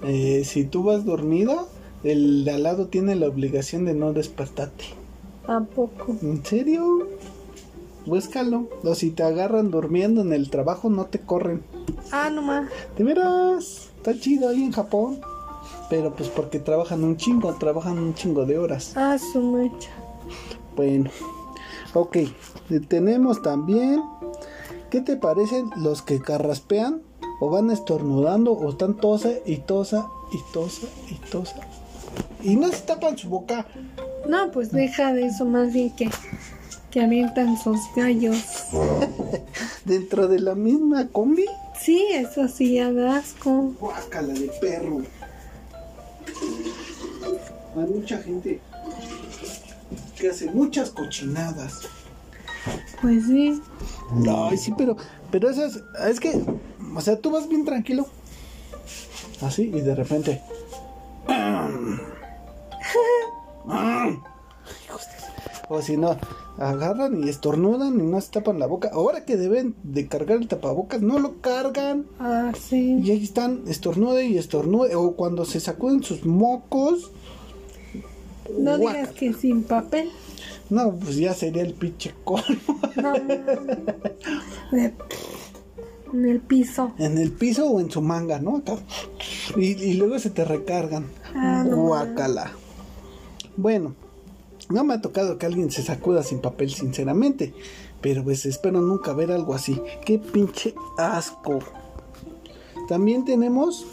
eh, 0.04 0.42
si 0.45 0.64
tú 0.64 0.83
vas 0.83 1.04
dormido, 1.04 1.68
el 2.04 2.45
de 2.45 2.52
al 2.52 2.62
lado 2.62 2.88
tiene 2.88 3.14
la 3.16 3.28
obligación 3.28 3.85
de 3.85 3.95
no 3.95 4.12
despertarte. 4.12 4.85
¿A 5.47 5.61
poco? 5.61 6.16
¿En 6.23 6.45
serio? 6.45 7.09
Búscalo. 8.07 8.69
O 8.85 8.95
si 8.95 9.11
te 9.11 9.23
agarran 9.23 9.71
durmiendo 9.71 10.21
en 10.23 10.33
el 10.33 10.49
trabajo, 10.51 10.89
no 10.91 11.07
te 11.07 11.19
corren. 11.21 11.63
Ah, 12.13 12.31
nomás. 12.31 12.69
De 12.97 13.05
veras, 13.05 13.91
está 13.97 14.19
chido 14.19 14.49
ahí 14.49 14.63
en 14.63 14.73
Japón. 14.73 15.21
Pero 15.91 16.15
pues 16.15 16.29
porque 16.29 16.59
trabajan 16.59 17.05
un 17.05 17.17
chingo, 17.17 17.53
trabajan 17.55 17.99
un 17.99 18.15
chingo 18.15 18.45
de 18.45 18.59
horas. 18.59 18.93
Ah, 18.97 19.17
su 19.19 19.41
mecha. 19.41 19.91
Bueno, 20.75 21.11
ok. 21.95 22.17
eh, 22.17 22.33
Tenemos 22.89 23.43
también. 23.43 24.03
¿Qué 24.91 25.01
te 25.01 25.17
parecen 25.17 25.71
los 25.77 26.03
que 26.03 26.21
carraspean 26.21 27.03
o 27.41 27.51
van 27.51 27.71
estornudando 27.71 28.53
o 28.53 28.71
están 28.71 28.95
tosa 28.95 29.31
y 29.45 29.59
tosa 29.59 30.07
y 30.33 30.39
tosa 30.53 30.87
y 31.11 31.15
tosa? 31.31 31.57
Y 32.43 32.57
no 32.57 32.69
se 32.69 32.83
tapan 32.83 33.19
su 33.19 33.29
boca. 33.29 33.67
No, 34.29 34.51
pues 34.53 34.71
deja 34.73 35.13
de 35.13 35.27
eso, 35.27 35.45
más 35.45 35.73
bien 35.73 35.95
que, 35.95 36.09
que 36.97 37.03
avientan 37.03 37.59
sus 37.59 37.79
gallos. 37.95 38.43
Dentro 39.85 40.29
de 40.29 40.41
la 40.41 40.55
misma 40.55 41.09
combi. 41.09 41.45
Sí, 41.79 42.07
eso 42.11 42.49
sí, 42.49 42.76
ya 42.76 42.91
da 42.91 43.19
asco. 43.19 43.75
Guácala 43.79 44.33
de 44.33 44.50
perro. 44.62 45.03
Hay 47.76 47.85
mucha 47.85 48.17
gente 48.23 48.61
que 50.19 50.31
hace 50.31 50.50
muchas 50.50 50.88
cochinadas. 50.88 51.83
Pues 53.03 53.26
sí. 53.26 53.61
Ay, 54.26 54.57
sí, 54.57 54.73
pero, 54.79 54.97
pero 55.31 55.50
eso 55.50 55.67
es, 55.67 55.83
es 56.09 56.19
que, 56.19 56.41
o 56.97 57.00
sea, 57.03 57.21
tú 57.21 57.31
vas 57.31 57.47
bien 57.47 57.67
tranquilo. 57.67 58.07
Así, 59.43 59.65
y 59.65 59.83
de 59.83 59.95
repente. 59.95 60.41
O 65.68 65.82
si 65.82 65.96
no, 65.96 66.16
agarran 66.58 67.25
y 67.25 67.28
estornudan 67.28 67.99
y 67.99 68.02
no 68.04 68.20
se 68.20 68.30
tapan 68.30 68.58
la 68.58 68.66
boca. 68.66 68.90
Ahora 68.92 69.25
que 69.25 69.37
deben 69.37 69.75
de 69.82 70.06
cargar 70.06 70.38
el 70.38 70.46
tapabocas, 70.49 71.02
no 71.02 71.18
lo 71.18 71.40
cargan. 71.40 72.06
Ah, 72.20 72.52
sí. 72.58 73.00
Y 73.02 73.11
ahí 73.11 73.25
están, 73.25 73.62
estornude 73.66 74.26
y 74.26 74.38
estornude. 74.38 74.94
O 74.94 75.16
cuando 75.16 75.44
se 75.44 75.58
sacuden 75.58 76.02
sus 76.02 76.25
mocos. 76.25 77.11
No 78.56 78.78
guácala. 78.78 79.00
digas 79.00 79.11
que 79.16 79.32
sin 79.32 79.64
papel. 79.64 80.11
No, 80.70 80.94
pues 80.94 81.16
ya 81.16 81.35
sería 81.35 81.62
el 81.62 81.75
pinche 81.75 82.14
colmo. 82.25 82.80
No, 82.96 83.14
en 86.12 86.26
el 86.26 86.40
piso. 86.40 86.92
En 86.99 87.18
el 87.18 87.32
piso 87.32 87.68
o 87.68 87.80
en 87.80 87.90
su 87.90 88.00
manga, 88.00 88.38
¿no? 88.38 88.56
Acá. 88.56 88.76
Y, 89.56 89.73
y 89.82 89.94
luego 89.94 90.18
se 90.18 90.30
te 90.30 90.44
recargan. 90.44 91.06
Ah, 91.35 91.64
no 91.68 91.76
Guácala. 91.76 92.52
Bueno, 93.56 93.94
no 94.68 94.85
me 94.85 94.94
ha 94.94 95.00
tocado 95.00 95.38
que 95.38 95.46
alguien 95.46 95.70
se 95.70 95.82
sacuda 95.82 96.23
sin 96.23 96.40
papel, 96.40 96.70
sinceramente. 96.70 97.54
Pero 98.00 98.25
pues 98.25 98.46
espero 98.46 98.80
nunca 98.80 99.12
ver 99.12 99.32
algo 99.32 99.54
así. 99.54 99.80
Qué 100.04 100.18
pinche 100.18 100.75
asco. 100.99 101.61
También 102.88 103.25
tenemos 103.25 103.87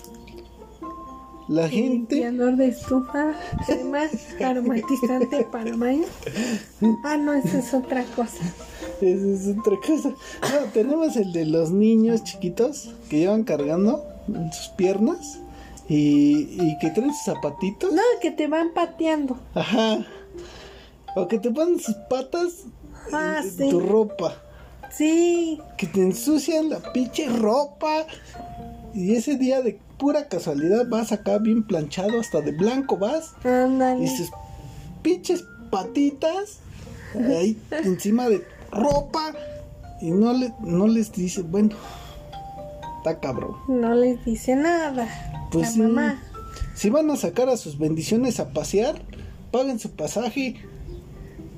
la 1.48 1.68
gente. 1.70 2.16
Limpiador 2.16 2.58
de 2.58 2.68
estufa. 2.68 3.34
Además, 3.68 4.12
aromatizante 4.44 5.44
para 5.52 5.76
baño. 5.76 6.06
Ah, 7.04 7.18
no, 7.18 7.34
esa 7.34 7.60
es 7.60 7.74
otra 7.74 8.04
cosa. 8.16 8.44
Esa 9.02 9.52
es 9.52 9.58
otra 9.58 9.78
cosa. 9.86 10.10
No, 10.10 10.72
tenemos 10.74 11.16
el 11.16 11.32
de 11.34 11.46
los 11.46 11.72
niños 11.72 12.24
chiquitos 12.24 12.92
que 13.10 13.20
llevan 13.20 13.44
cargando 13.44 14.04
en 14.28 14.52
sus 14.54 14.70
piernas 14.70 15.40
y, 15.88 16.58
y 16.62 16.78
que 16.80 16.90
traen 16.90 17.14
sus 17.14 17.26
zapatitos. 17.26 17.94
No, 17.94 18.02
que 18.22 18.32
te 18.32 18.48
van 18.48 18.74
pateando. 18.74 19.38
Ajá. 19.54 20.06
O 21.16 21.28
que 21.28 21.40
te 21.40 21.52
ponen 21.52 21.80
sus 21.80 21.96
patas 22.10 22.64
Ah, 23.12 23.42
en 23.44 23.52
sí. 23.52 23.70
tu 23.70 23.80
ropa. 23.80 24.36
Sí. 24.92 25.60
Que 25.78 25.88
te 25.88 26.02
ensucian 26.02 26.70
la 26.70 26.80
pinche 26.94 27.28
ropa. 27.28 28.06
Y 28.94 29.16
ese 29.16 29.38
día 29.38 29.62
de 29.62 29.80
pura 29.98 30.28
casualidad 30.28 30.88
vas 30.88 31.12
acá 31.12 31.38
bien 31.40 31.64
planchado, 31.64 32.20
hasta 32.20 32.42
de 32.42 32.52
blanco 32.52 32.98
vas. 32.98 33.34
Y 33.44 33.48
Ándale. 33.48 34.08
sus 34.08 34.30
pinches 35.02 35.44
patitas 35.72 36.60
ahí 37.16 37.60
encima 37.84 38.30
de 38.30 38.44
ropa. 38.72 39.34
Y 40.02 40.12
no, 40.12 40.34
le, 40.34 40.54
no 40.62 40.88
les 40.88 41.12
dice, 41.12 41.42
bueno, 41.44 41.76
está 42.98 43.20
cabrón. 43.20 43.56
No 43.68 43.94
les 43.96 44.24
dice 44.26 44.56
nada. 44.56 45.08
Pues 45.52 45.78
la 45.78 45.88
mamá. 45.88 46.24
Si 46.76 46.90
van 46.90 47.10
a 47.12 47.16
sacar 47.16 47.50
a 47.50 47.58
sus 47.58 47.78
bendiciones 47.78 48.40
a 48.40 48.50
pasear, 48.50 49.02
paguen 49.52 49.80
su 49.80 49.92
pasaje. 49.92 50.56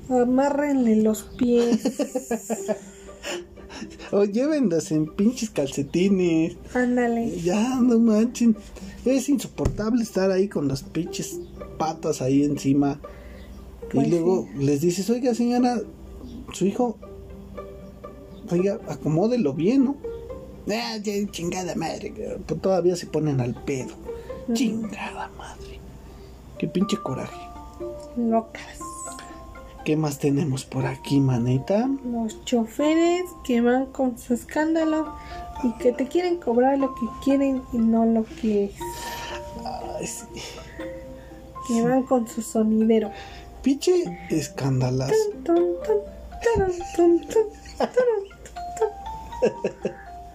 Amárrenle 0.08 0.96
los 1.02 1.22
pies. 1.22 1.80
O 4.12 4.24
llévenlos 4.24 4.90
en 4.92 5.06
pinches 5.06 5.50
calcetines. 5.50 6.56
Ándale. 6.74 7.38
Ya, 7.40 7.78
no 7.80 7.98
manchen. 7.98 8.56
Es 9.04 9.28
insoportable 9.28 10.02
estar 10.02 10.30
ahí 10.30 10.48
con 10.48 10.68
las 10.68 10.82
pinches 10.82 11.40
patas 11.78 12.22
ahí 12.22 12.44
encima. 12.44 13.00
Pues 13.92 14.06
y 14.06 14.10
luego 14.10 14.48
les 14.56 14.80
dices, 14.80 15.08
oiga 15.10 15.34
señora, 15.34 15.80
su 16.52 16.66
hijo, 16.66 16.96
oiga, 18.50 18.80
acomódelo 18.88 19.52
bien, 19.52 19.84
¿no? 19.84 19.96
Ah, 20.68 20.96
ya, 20.96 21.12
chingada 21.30 21.74
madre. 21.76 22.12
Pues 22.46 22.60
todavía 22.60 22.96
se 22.96 23.06
ponen 23.06 23.40
al 23.40 23.54
pedo. 23.64 23.94
Chingada 24.52 25.30
madre. 25.36 25.78
Qué 26.58 26.66
pinche 26.66 26.96
coraje. 26.96 27.40
Locas. 28.16 28.85
¿Qué 29.86 29.96
más 29.96 30.18
tenemos 30.18 30.64
por 30.64 30.84
aquí, 30.84 31.20
maneta? 31.20 31.88
Los 32.04 32.44
choferes 32.44 33.22
que 33.44 33.60
van 33.60 33.86
con 33.86 34.18
su 34.18 34.34
escándalo 34.34 35.14
y 35.62 35.72
que 35.74 35.92
te 35.92 36.08
quieren 36.08 36.38
cobrar 36.38 36.76
lo 36.76 36.92
que 36.96 37.06
quieren 37.22 37.62
y 37.72 37.78
no 37.78 38.04
lo 38.04 38.24
que 38.24 38.64
es. 38.64 38.72
Ay, 39.64 40.04
sí. 40.08 40.26
Que 41.68 41.82
van 41.82 42.02
con 42.02 42.26
su 42.26 42.42
sonidero. 42.42 43.12
Pinche 43.62 44.02
escandalazo. 44.28 45.14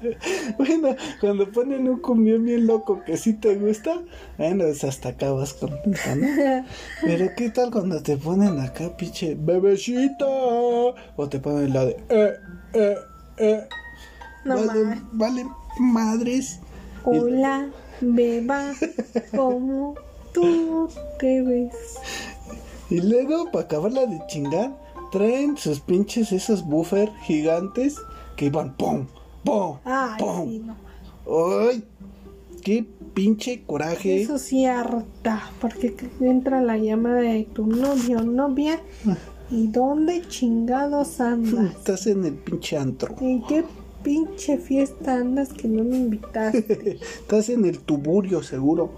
Bueno, 0.58 0.96
cuando 1.20 1.52
ponen 1.52 1.88
un 1.88 2.00
cumbión 2.00 2.44
bien 2.44 2.68
loco 2.68 3.04
que 3.06 3.18
sí 3.18 3.34
te 3.34 3.56
gusta, 3.56 4.02
bueno, 4.38 4.66
pues 4.66 4.84
hasta 4.84 5.10
acabas 5.10 5.54
contenta, 5.54 6.16
¿no? 6.16 6.66
Pero 7.02 7.30
¿qué 7.36 7.50
tal 7.50 7.72
cuando 7.72 8.02
te 8.02 8.18
ponen 8.18 8.60
acá, 8.60 8.96
pinche 8.98 9.36
bebecita? 9.36 10.26
O 10.26 11.30
te 11.30 11.40
ponen 11.40 11.74
la 11.74 11.86
de, 11.86 11.98
eh, 12.10 12.34
eh, 12.74 12.96
eh. 13.38 13.68
No 14.44 14.66
vale, 14.66 15.02
vale 15.12 15.46
madres. 15.80 16.60
Hola, 17.04 17.68
beba, 18.02 18.74
como 19.36 19.96
tú 20.34 20.90
te 21.20 21.42
ves. 21.42 21.74
Y 22.90 23.02
luego, 23.02 23.52
para 23.52 23.66
acabarla 23.66 24.06
de 24.06 24.22
chingar, 24.28 24.72
traen 25.12 25.58
sus 25.58 25.80
pinches 25.80 26.32
esos 26.32 26.66
buffer 26.66 27.10
gigantes 27.24 27.98
que 28.36 28.46
iban 28.46 28.76
pum, 28.76 29.06
pum, 29.44 29.78
Ay, 29.84 30.20
pum. 30.20 30.50
sí, 30.50 30.60
no. 30.66 30.76
¡Ay! 31.70 31.84
¡Qué 32.64 32.86
pinche 33.14 33.64
coraje! 33.66 34.22
Eso 34.22 34.38
sí 34.38 34.66
harta, 34.66 35.52
porque 35.60 35.96
entra 36.20 36.62
la 36.62 36.78
llamada 36.78 37.22
de 37.22 37.44
tu 37.44 37.66
novio 37.68 38.22
novia. 38.24 38.80
¿Y 39.52 39.68
dónde 39.68 40.22
chingados 40.30 41.20
andas? 41.20 41.76
Estás 41.76 42.08
en 42.08 42.24
el 42.24 42.36
pinche 42.36 42.78
antro. 42.78 43.16
¿En 43.20 43.44
qué 43.44 43.66
pinche 44.02 44.58
fiesta 44.58 45.16
andas 45.16 45.52
que 45.52 45.68
no 45.68 45.84
me 45.84 45.98
invitaste? 45.98 47.00
Estás 47.20 47.50
en 47.50 47.66
el 47.66 47.80
tuburio, 47.80 48.42
seguro. 48.42 48.92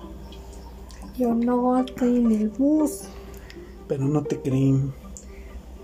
Yo 1.17 1.33
no 1.33 1.79
estoy 1.79 2.17
en 2.17 2.31
el 2.31 2.49
bus. 2.49 3.01
Pero 3.87 4.05
no 4.05 4.23
te 4.23 4.39
creen. 4.39 4.93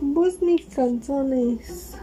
Bus 0.01 0.41
mis 0.41 0.65
canciones. 0.67 1.95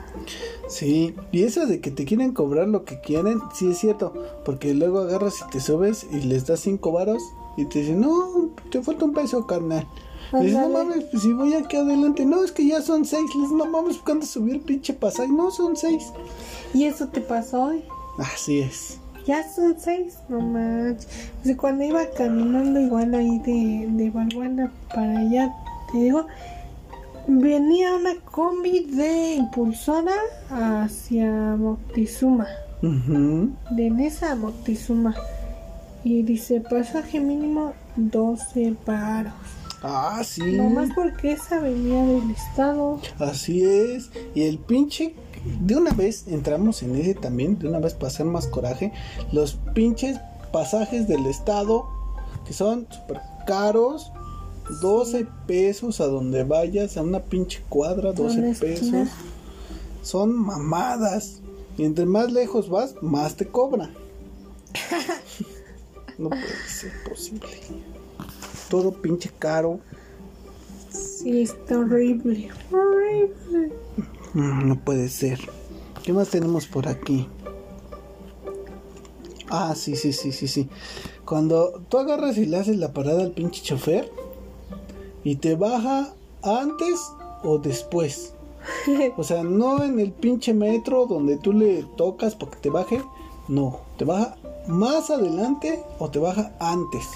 Sí, 0.69 1.15
y 1.33 1.45
eso 1.45 1.67
de 1.67 1.81
que 1.81 1.91
te 1.91 2.05
quieren 2.05 2.33
cobrar 2.33 2.69
lo 2.69 2.85
que 2.85 3.01
quieren, 3.01 3.39
sí 3.55 3.71
es 3.71 3.79
cierto. 3.79 4.13
Porque 4.45 4.75
luego 4.75 5.01
agarras 5.01 5.45
y 5.47 5.51
te 5.51 5.61
subes 5.61 6.07
y 6.11 6.23
les 6.23 6.47
das 6.47 6.61
cinco 6.61 6.93
varos 6.93 7.23
y 7.57 7.65
te 7.67 7.81
dicen, 7.81 8.01
no, 8.01 8.51
te 8.71 8.83
falta 8.83 9.05
un 9.05 9.15
peso, 9.15 9.47
carnal. 9.47 9.87
Dices, 10.33 10.59
no 10.59 10.69
mames, 10.69 11.05
pues 11.05 11.23
si 11.23 11.33
voy 11.33 11.55
aquí 11.55 11.77
adelante, 11.77 12.27
no, 12.27 12.43
es 12.43 12.51
que 12.51 12.67
ya 12.67 12.83
son 12.83 13.05
seis. 13.05 13.31
Les 13.37 13.51
no 13.51 13.67
mames, 13.67 13.99
¿cuándo 13.99 14.27
subí 14.27 14.53
el 14.53 14.61
pinche 14.61 14.93
pasaje? 14.93 15.29
No, 15.29 15.51
son 15.51 15.77
seis. 15.77 16.13
¿Y 16.75 16.85
eso 16.85 17.07
te 17.09 17.21
pasó 17.21 17.65
hoy? 17.65 17.85
Así 18.19 18.59
es. 18.59 18.99
Ya 19.25 19.49
son 19.49 19.77
seis, 19.79 20.19
no 20.29 20.41
manches. 20.41 21.07
O 21.43 21.45
sea, 21.45 21.57
cuando 21.57 21.85
iba 21.85 22.05
caminando 22.11 22.81
igual 22.81 23.15
ahí 23.15 23.39
de, 23.41 23.87
de 23.91 24.11
Valbuena 24.11 24.73
para 24.93 25.19
allá, 25.19 25.55
te 25.93 25.99
digo, 25.99 26.27
venía 27.27 27.95
una 27.95 28.15
combi 28.25 28.85
de 28.85 29.35
impulsora 29.35 30.15
hacia 30.51 31.57
Moctezuma, 31.57 32.47
de 32.83 33.91
Nesa 33.91 34.33
a 34.33 34.37
Moctezuma. 34.37 35.15
Y 36.05 36.23
dice 36.23 36.61
pasaje 36.61 37.19
mínimo 37.19 37.73
12 37.97 38.77
paros. 38.85 39.33
Ah, 39.83 40.23
sí. 40.25 40.43
Nomás 40.57 40.91
porque 40.95 41.33
esa 41.33 41.61
venía 41.61 42.05
del 42.05 42.31
estado. 42.31 43.01
Así 43.19 43.63
es. 43.65 44.11
Y 44.35 44.43
el 44.43 44.59
pinche. 44.59 45.15
De 45.61 45.77
una 45.77 45.93
vez 45.93 46.27
entramos 46.29 46.83
en 46.83 46.97
ese 46.97 47.15
también. 47.15 47.59
De 47.59 47.69
una 47.69 47.79
vez 47.79 47.95
para 47.95 48.09
hacer 48.09 48.27
más 48.27 48.47
coraje. 48.47 48.93
Los 49.33 49.59
pinches 49.75 50.19
pasajes 50.53 51.09
del 51.09 51.27
estado. 51.27 51.87
Que 52.47 52.53
son 52.53 52.87
súper 52.91 53.21
caros. 53.47 54.13
12 54.81 55.27
pesos 55.47 56.01
a 56.01 56.07
donde 56.07 56.45
vayas. 56.45 56.97
A 56.97 57.03
una 57.03 57.21
pinche 57.25 57.63
cuadra. 57.69 58.13
12 58.13 58.39
una 58.39 58.59
pesos. 58.59 59.09
Son 60.03 60.35
mamadas. 60.35 61.41
Y 61.77 61.85
entre 61.85 62.07
más 62.07 62.33
lejos 62.33 62.69
vas, 62.69 62.95
más 63.03 63.37
te 63.37 63.47
cobra. 63.47 63.91
no 66.19 66.31
puede 66.31 66.69
ser 66.69 66.93
posible. 67.09 67.49
Todo 68.71 68.93
pinche 68.93 69.31
caro. 69.39 69.81
Sí, 70.91 71.43
está 71.43 71.79
horrible. 71.79 72.51
Horrible. 72.73 73.73
Mm, 74.33 74.69
No 74.69 74.81
puede 74.81 75.09
ser. 75.09 75.39
¿Qué 76.03 76.13
más 76.13 76.29
tenemos 76.29 76.67
por 76.67 76.89
aquí? 76.89 77.29
Ah, 79.49 79.75
sí, 79.77 79.97
sí, 79.97 80.13
sí, 80.13 80.33
sí, 80.33 80.49
sí. 80.49 80.69
Cuando 81.25 81.83
tú 81.89 81.99
agarras 81.99 82.37
y 82.39 82.47
le 82.47 82.57
haces 82.57 82.77
la 82.77 82.93
parada 82.93 83.23
al 83.23 83.33
pinche 83.33 83.63
chofer 83.63 84.11
y 85.27 85.35
te 85.35 85.57
baja 85.57 86.15
antes 86.45 87.13
o 87.43 87.59
después. 87.59 88.33
O 89.17 89.25
sea, 89.25 89.43
no 89.43 89.83
en 89.83 89.99
el 89.99 90.13
pinche 90.13 90.55
metro 90.55 91.07
donde 91.07 91.37
tú 91.37 91.53
le 91.53 91.83
tocas 91.97 92.37
para 92.37 92.53
que 92.53 92.59
te 92.59 92.71
baje. 92.71 93.03
No, 93.49 93.81
te 93.97 94.05
baja 94.05 94.37
más 94.69 95.11
adelante 95.11 95.81
o 95.99 96.09
te 96.09 96.21
baja 96.21 96.53
antes. 96.61 97.09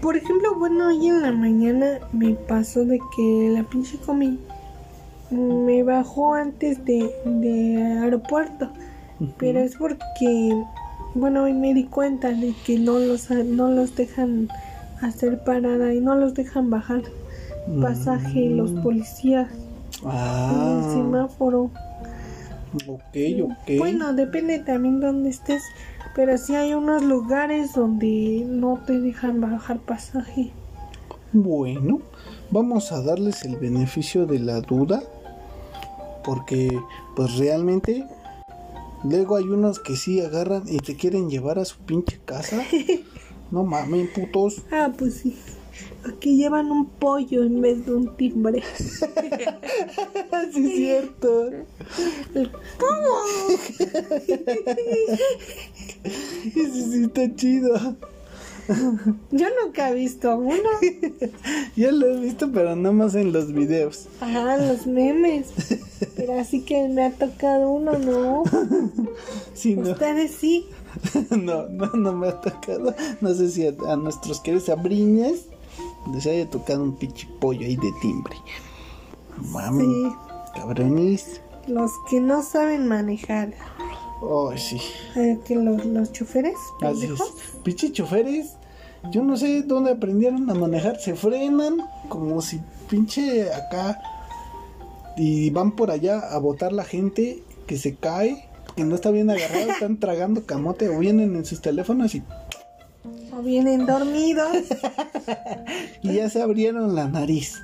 Por 0.00 0.16
ejemplo, 0.16 0.56
bueno, 0.56 0.88
hoy 0.88 1.06
en 1.06 1.22
la 1.22 1.30
mañana 1.30 2.00
me 2.12 2.34
pasó 2.34 2.84
de 2.84 2.98
que 3.16 3.50
la 3.52 3.62
pinche 3.62 3.98
comí 3.98 4.40
me 5.30 5.84
bajó 5.84 6.34
antes 6.34 6.84
de, 6.84 7.14
de 7.24 7.80
aeropuerto. 8.02 8.70
Pero 9.38 9.60
es 9.60 9.76
porque, 9.76 10.64
bueno, 11.14 11.44
hoy 11.44 11.52
me 11.52 11.74
di 11.74 11.84
cuenta 11.84 12.32
de 12.32 12.52
que 12.66 12.76
no 12.80 12.98
los, 12.98 13.30
no 13.30 13.70
los 13.70 13.94
dejan 13.94 14.48
hacer 15.02 15.42
parada 15.44 15.92
y 15.94 16.00
no 16.00 16.14
los 16.14 16.34
dejan 16.34 16.70
bajar 16.70 17.02
pasaje 17.80 18.48
los 18.50 18.70
policías 18.72 19.48
en 19.52 20.08
el 20.08 20.12
Ah, 20.12 20.90
semáforo. 20.92 21.70
ok, 22.86 23.16
ok. 23.42 23.78
Bueno, 23.78 24.12
depende 24.14 24.58
también 24.58 25.00
dónde 25.00 25.30
estés, 25.30 25.62
pero 26.14 26.36
sí 26.38 26.54
hay 26.54 26.74
unos 26.74 27.02
lugares 27.02 27.74
donde 27.74 28.44
no 28.48 28.80
te 28.86 28.98
dejan 29.00 29.40
bajar 29.40 29.78
pasaje. 29.78 30.50
Bueno, 31.32 32.00
vamos 32.50 32.92
a 32.92 33.00
darles 33.02 33.44
el 33.44 33.56
beneficio 33.56 34.26
de 34.26 34.38
la 34.38 34.60
duda. 34.60 35.02
Porque, 36.24 36.78
pues 37.16 37.36
realmente, 37.36 38.06
luego 39.02 39.36
hay 39.36 39.44
unos 39.44 39.80
que 39.80 39.96
sí 39.96 40.20
agarran 40.20 40.62
y 40.68 40.78
te 40.78 40.94
quieren 40.96 41.28
llevar 41.28 41.58
a 41.58 41.64
su 41.64 41.78
pinche 41.78 42.20
casa. 42.24 42.62
No 43.52 43.64
mames, 43.64 44.08
putos. 44.10 44.62
Ah, 44.72 44.90
pues 44.96 45.14
sí. 45.14 45.36
Aquí 46.04 46.36
llevan 46.36 46.70
un 46.70 46.86
pollo 46.86 47.44
en 47.44 47.60
vez 47.60 47.84
de 47.84 47.94
un 47.94 48.16
timbre. 48.16 48.62
sí, 48.78 50.66
es 50.66 50.74
cierto. 50.74 51.50
El 52.34 52.50
Ese 56.56 56.90
sí 56.90 57.04
está 57.04 57.34
chido. 57.36 57.96
Yo 59.30 59.46
nunca 59.62 59.90
he 59.90 59.94
visto 59.94 60.34
uno. 60.36 60.70
Ya 61.76 61.92
lo 61.92 62.06
he 62.06 62.20
visto, 62.20 62.50
pero 62.52 62.74
nada 62.76 62.92
más 62.92 63.14
en 63.14 63.32
los 63.32 63.52
videos. 63.52 64.08
Ajá, 64.20 64.56
los 64.56 64.86
memes. 64.86 65.48
Pero 66.16 66.38
así 66.38 66.62
que 66.62 66.88
me 66.88 67.04
ha 67.04 67.10
tocado 67.10 67.70
uno, 67.70 67.98
¿no? 67.98 68.44
Sí, 69.54 69.74
no. 69.76 69.90
Ustedes 69.90 70.32
sí. 70.32 70.66
No, 71.30 71.68
no, 71.68 71.86
no 71.94 72.12
me 72.12 72.28
ha 72.28 72.40
tocado. 72.40 72.94
No 73.20 73.34
sé 73.34 73.50
si 73.50 73.66
a, 73.66 73.72
a 73.88 73.96
nuestros 73.96 74.40
queridos 74.40 74.68
abriñas 74.68 75.46
les 76.12 76.26
haya 76.26 76.48
tocado 76.50 76.82
un 76.82 76.96
pinche 76.96 77.26
pollo 77.40 77.66
ahí 77.66 77.76
de 77.76 77.90
timbre. 78.00 78.36
Mami, 79.38 79.84
Sí. 79.84 80.12
cabronis. 80.54 81.40
Los 81.66 81.90
que 82.10 82.20
no 82.20 82.42
saben 82.42 82.86
manejar. 82.88 83.52
Oh, 84.20 84.52
sí. 84.56 84.80
Eh, 85.16 85.38
que 85.44 85.54
los, 85.56 85.84
los 85.86 86.12
choferes. 86.12 86.56
Así 86.82 86.90
es. 86.90 87.00
pendejos. 87.10 87.34
Pinche 87.64 87.92
choferes. 87.92 88.56
Yo 89.10 89.22
no 89.24 89.36
sé 89.36 89.62
dónde 89.62 89.92
aprendieron 89.92 90.48
a 90.50 90.54
manejar. 90.54 91.00
Se 91.00 91.14
frenan 91.14 91.78
como 92.08 92.40
si 92.42 92.60
pinche 92.88 93.52
acá. 93.52 94.00
Y 95.16 95.50
van 95.50 95.72
por 95.72 95.90
allá 95.90 96.18
a 96.20 96.38
botar 96.38 96.72
la 96.72 96.84
gente 96.84 97.42
que 97.66 97.76
se 97.78 97.96
cae. 97.96 98.48
Que 98.76 98.84
no 98.84 98.94
está 98.94 99.10
bien 99.10 99.30
agarrado. 99.30 99.70
están 99.70 99.98
tragando 99.98 100.44
camote 100.44 100.88
o 100.88 100.98
vienen 100.98 101.36
en 101.36 101.44
sus 101.44 101.60
teléfonos 101.60 102.14
y, 102.14 102.22
O 103.36 103.42
vienen 103.42 103.86
dormidos. 103.86 104.56
y 106.02 106.14
ya 106.14 106.30
se 106.30 106.42
abrieron 106.42 106.94
la 106.94 107.08
nariz. 107.08 107.60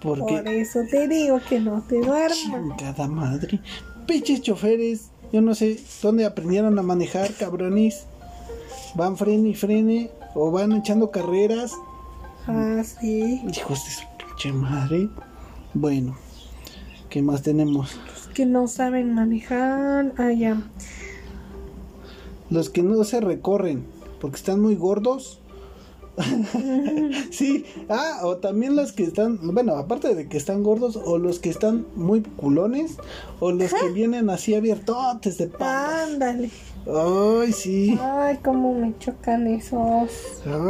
Porque. 0.00 0.36
Por 0.36 0.48
eso 0.48 0.80
te 0.90 1.08
digo 1.08 1.40
que 1.48 1.60
no 1.60 1.82
te 1.82 1.96
duermas. 1.96 2.38
Chingada 2.38 3.08
madre. 3.08 3.60
Pinches 4.06 4.42
choferes. 4.42 5.10
Yo 5.32 5.40
no 5.40 5.54
sé 5.54 5.80
dónde 6.02 6.24
aprendieron 6.24 6.78
a 6.78 6.82
manejar, 6.82 7.32
cabronis. 7.34 8.04
Van 8.94 9.16
frene 9.16 9.48
y 9.48 9.54
frene. 9.54 10.10
O 10.34 10.50
van 10.50 10.72
echando 10.72 11.10
carreras. 11.10 11.72
Ah, 12.46 12.82
sí. 12.84 13.42
Hijos 13.50 13.84
de 13.84 13.90
su 13.90 14.02
pinche 14.18 14.52
madre. 14.52 15.08
Bueno. 15.72 16.16
¿Qué 17.08 17.22
más 17.22 17.42
tenemos? 17.42 17.96
Que 18.34 18.46
no 18.46 18.66
saben 18.66 19.14
manejar. 19.14 20.12
Ah, 20.18 20.32
ya. 20.32 20.60
Los 22.50 22.68
que 22.68 22.82
no 22.82 23.02
se 23.04 23.20
recorren. 23.20 23.84
Porque 24.20 24.36
están 24.36 24.60
muy 24.60 24.74
gordos. 24.74 25.40
sí, 27.30 27.64
ah, 27.88 28.20
o 28.22 28.36
también 28.36 28.76
los 28.76 28.92
que 28.92 29.02
están, 29.02 29.38
bueno, 29.52 29.76
aparte 29.76 30.14
de 30.14 30.28
que 30.28 30.36
están 30.36 30.62
gordos, 30.62 30.96
o 30.96 31.18
los 31.18 31.40
que 31.40 31.50
están 31.50 31.86
muy 31.96 32.22
culones, 32.22 32.98
o 33.40 33.50
los 33.50 33.74
que 33.74 33.88
vienen 33.92 34.30
así 34.30 34.54
abiertotes 34.54 35.38
de 35.38 35.48
pan. 35.48 36.12
Ándale. 36.12 36.50
Ay, 36.86 37.52
sí. 37.52 37.98
Ay, 38.00 38.38
cómo 38.44 38.74
me 38.74 38.96
chocan 38.98 39.46
esos. 39.46 40.10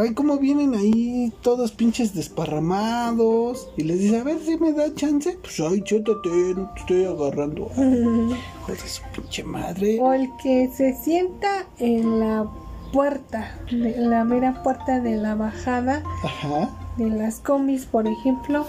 Ay, 0.00 0.14
cómo 0.14 0.38
vienen 0.38 0.74
ahí 0.74 1.32
todos 1.42 1.72
pinches 1.72 2.14
desparramados. 2.14 3.68
Y 3.76 3.82
les 3.84 3.98
dice, 3.98 4.20
a 4.20 4.24
ver 4.24 4.38
si 4.40 4.56
me 4.56 4.72
da 4.72 4.94
chance. 4.94 5.36
Pues, 5.42 5.60
ay, 5.60 5.82
chétate, 5.82 6.28
no 6.56 6.70
te 6.74 6.80
estoy 6.80 7.04
agarrando. 7.04 7.68
Hijo 7.76 8.72
de 8.72 8.76
su 8.88 9.02
pinche 9.14 9.44
madre. 9.44 9.98
O 10.00 10.12
el 10.12 10.28
que 10.42 10.70
se 10.74 10.94
sienta 10.94 11.66
en 11.78 12.20
la 12.20 12.48
puerta, 12.92 13.58
de- 13.70 13.96
la 13.98 14.24
mera 14.24 14.62
puerta 14.62 15.00
de 15.00 15.16
la 15.16 15.34
bajada 15.34 16.02
Ajá. 16.22 16.70
de 16.96 17.10
las 17.10 17.40
combis, 17.40 17.86
por 17.86 18.06
ejemplo, 18.06 18.64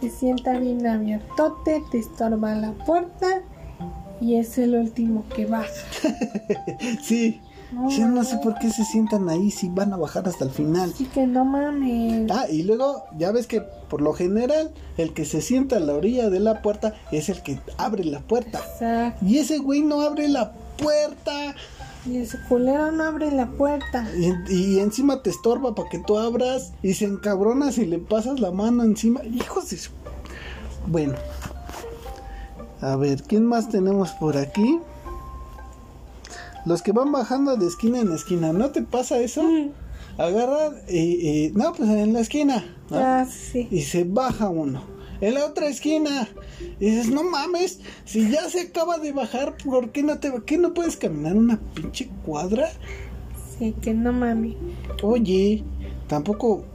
se 0.00 0.08
sienta 0.08 0.58
bien 0.58 0.86
abiertote, 0.86 1.82
te 1.90 1.98
estorba 1.98 2.54
la 2.54 2.72
puerta 2.72 3.42
y 4.20 4.36
es 4.36 4.58
el 4.58 4.74
último 4.74 5.24
que 5.34 5.46
baja. 5.46 5.70
Sí. 7.02 7.40
No, 7.72 7.90
Yo 7.90 8.06
no 8.06 8.22
sé 8.22 8.38
por 8.38 8.56
qué 8.58 8.70
se 8.70 8.84
sientan 8.84 9.28
ahí 9.28 9.50
si 9.50 9.68
van 9.68 9.92
a 9.92 9.96
bajar 9.96 10.28
hasta 10.28 10.44
el 10.44 10.50
final. 10.50 10.90
Así 10.94 11.06
que 11.06 11.26
no 11.26 11.44
mames. 11.44 12.30
Ah, 12.30 12.46
y 12.48 12.62
luego 12.62 13.02
ya 13.18 13.32
ves 13.32 13.48
que 13.48 13.62
por 13.62 14.00
lo 14.00 14.12
general 14.12 14.70
el 14.96 15.12
que 15.12 15.24
se 15.24 15.40
sienta 15.40 15.78
a 15.78 15.80
la 15.80 15.94
orilla 15.94 16.30
de 16.30 16.38
la 16.38 16.62
puerta 16.62 16.94
es 17.10 17.28
el 17.28 17.42
que 17.42 17.58
abre 17.76 18.04
la 18.04 18.20
puerta. 18.20 18.58
Exacto. 18.58 19.24
Y 19.26 19.38
ese 19.38 19.58
güey 19.58 19.82
no 19.82 20.02
abre 20.02 20.28
la 20.28 20.52
puerta. 20.78 21.56
Y 22.06 22.18
ese 22.18 22.38
culero 22.48 22.92
no 22.92 23.02
abre 23.04 23.32
la 23.32 23.46
puerta. 23.46 24.06
Y, 24.16 24.54
y 24.54 24.78
encima 24.78 25.22
te 25.22 25.30
estorba 25.30 25.74
para 25.74 25.88
que 25.88 25.98
tú 25.98 26.16
abras. 26.16 26.72
Y 26.82 26.94
se 26.94 27.06
encabrona 27.06 27.72
si 27.72 27.86
le 27.86 27.98
pasas 27.98 28.38
la 28.38 28.52
mano 28.52 28.84
encima. 28.84 29.24
Hijos 29.24 29.70
de 29.70 29.78
su... 29.78 29.90
Bueno. 30.86 31.14
A 32.84 32.96
ver, 32.96 33.22
¿quién 33.22 33.46
más 33.46 33.70
tenemos 33.70 34.10
por 34.10 34.36
aquí? 34.36 34.78
Los 36.66 36.82
que 36.82 36.92
van 36.92 37.12
bajando 37.12 37.56
de 37.56 37.66
esquina 37.66 37.98
en 38.00 38.12
esquina. 38.12 38.52
¿No 38.52 38.72
te 38.72 38.82
pasa 38.82 39.18
eso? 39.20 39.42
Mm. 39.42 39.70
Agarran 40.18 40.74
y... 40.86 40.98
y- 40.98 41.52
no, 41.54 41.72
pues 41.72 41.88
en 41.88 42.12
la 42.12 42.20
esquina. 42.20 42.62
¿no? 42.90 42.98
Ah, 42.98 43.24
sí. 43.24 43.68
y 43.70 43.80
se 43.82 44.04
baja 44.04 44.50
uno. 44.50 44.82
En 45.22 45.32
la 45.32 45.46
otra 45.46 45.68
esquina. 45.68 46.28
Y 46.78 46.90
dices, 46.90 47.08
no 47.10 47.24
mames, 47.24 47.80
si 48.04 48.30
ya 48.30 48.50
se 48.50 48.60
acaba 48.60 48.98
de 48.98 49.12
bajar, 49.12 49.56
¿por 49.64 49.90
qué 49.90 50.02
no 50.02 50.18
te 50.18 50.30
qué 50.44 50.58
no 50.58 50.74
puedes 50.74 50.98
caminar 50.98 51.36
una 51.36 51.58
pinche 51.72 52.10
cuadra? 52.26 52.68
Sí, 53.58 53.74
que 53.80 53.94
no 53.94 54.12
mames. 54.12 54.56
Oye, 55.02 55.64
tampoco 56.06 56.66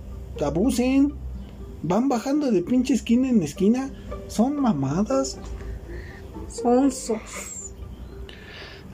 abusen. 0.44 1.14
Van 1.84 2.10
bajando 2.10 2.50
de 2.50 2.64
pinche 2.64 2.96
esquina 2.96 3.30
en 3.30 3.44
esquina. 3.44 3.92
Son 4.28 4.60
mamadas. 4.60 5.38
Sonsos. 6.50 7.74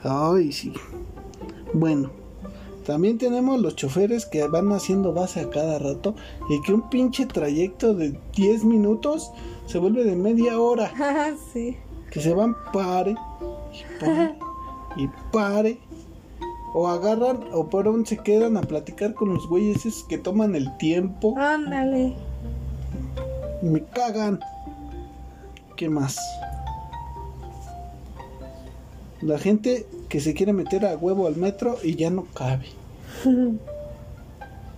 Ay, 0.02 0.52
sí. 0.52 0.72
Bueno, 1.72 2.10
también 2.84 3.18
tenemos 3.18 3.60
los 3.60 3.74
choferes 3.76 4.26
que 4.26 4.46
van 4.46 4.70
haciendo 4.72 5.12
base 5.12 5.40
a 5.40 5.50
cada 5.50 5.78
rato 5.78 6.14
y 6.48 6.60
que 6.62 6.72
un 6.72 6.88
pinche 6.88 7.26
trayecto 7.26 7.94
de 7.94 8.18
10 8.36 8.64
minutos 8.64 9.30
se 9.66 9.78
vuelve 9.78 10.04
de 10.04 10.14
media 10.16 10.58
hora. 10.60 10.92
Ah, 11.00 11.32
sí. 11.52 11.76
que 12.10 12.20
se 12.20 12.32
van 12.32 12.54
pare 12.72 13.16
y 13.72 14.00
pare 14.00 14.38
y 14.96 15.08
pare 15.32 15.78
o 16.74 16.88
agarran 16.88 17.40
o 17.52 17.68
por 17.68 17.88
un 17.88 18.06
se 18.06 18.18
quedan 18.18 18.56
a 18.56 18.62
platicar 18.62 19.14
con 19.14 19.32
los 19.34 19.48
güeyes 19.48 20.04
que 20.08 20.18
toman 20.18 20.54
el 20.54 20.74
tiempo 20.78 21.34
Ándale. 21.36 22.14
me 23.62 23.82
cagan 23.84 24.38
¿qué 25.76 25.88
más? 25.88 26.16
La 29.22 29.38
gente 29.38 29.86
que 30.08 30.20
se 30.20 30.34
quiere 30.34 30.52
meter 30.52 30.84
a 30.86 30.96
huevo 30.96 31.26
al 31.26 31.36
metro 31.36 31.76
y 31.82 31.94
ya 31.96 32.10
no 32.10 32.24
cabe 32.34 32.66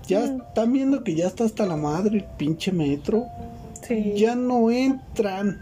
ya 0.06 0.24
están 0.24 0.72
viendo 0.72 1.04
que 1.04 1.14
ya 1.14 1.26
está 1.26 1.44
hasta 1.44 1.66
la 1.66 1.76
madre 1.76 2.18
el 2.18 2.24
pinche 2.36 2.72
metro 2.72 3.24
Sí. 3.86 4.14
ya 4.16 4.34
no 4.34 4.70
entran 4.70 5.58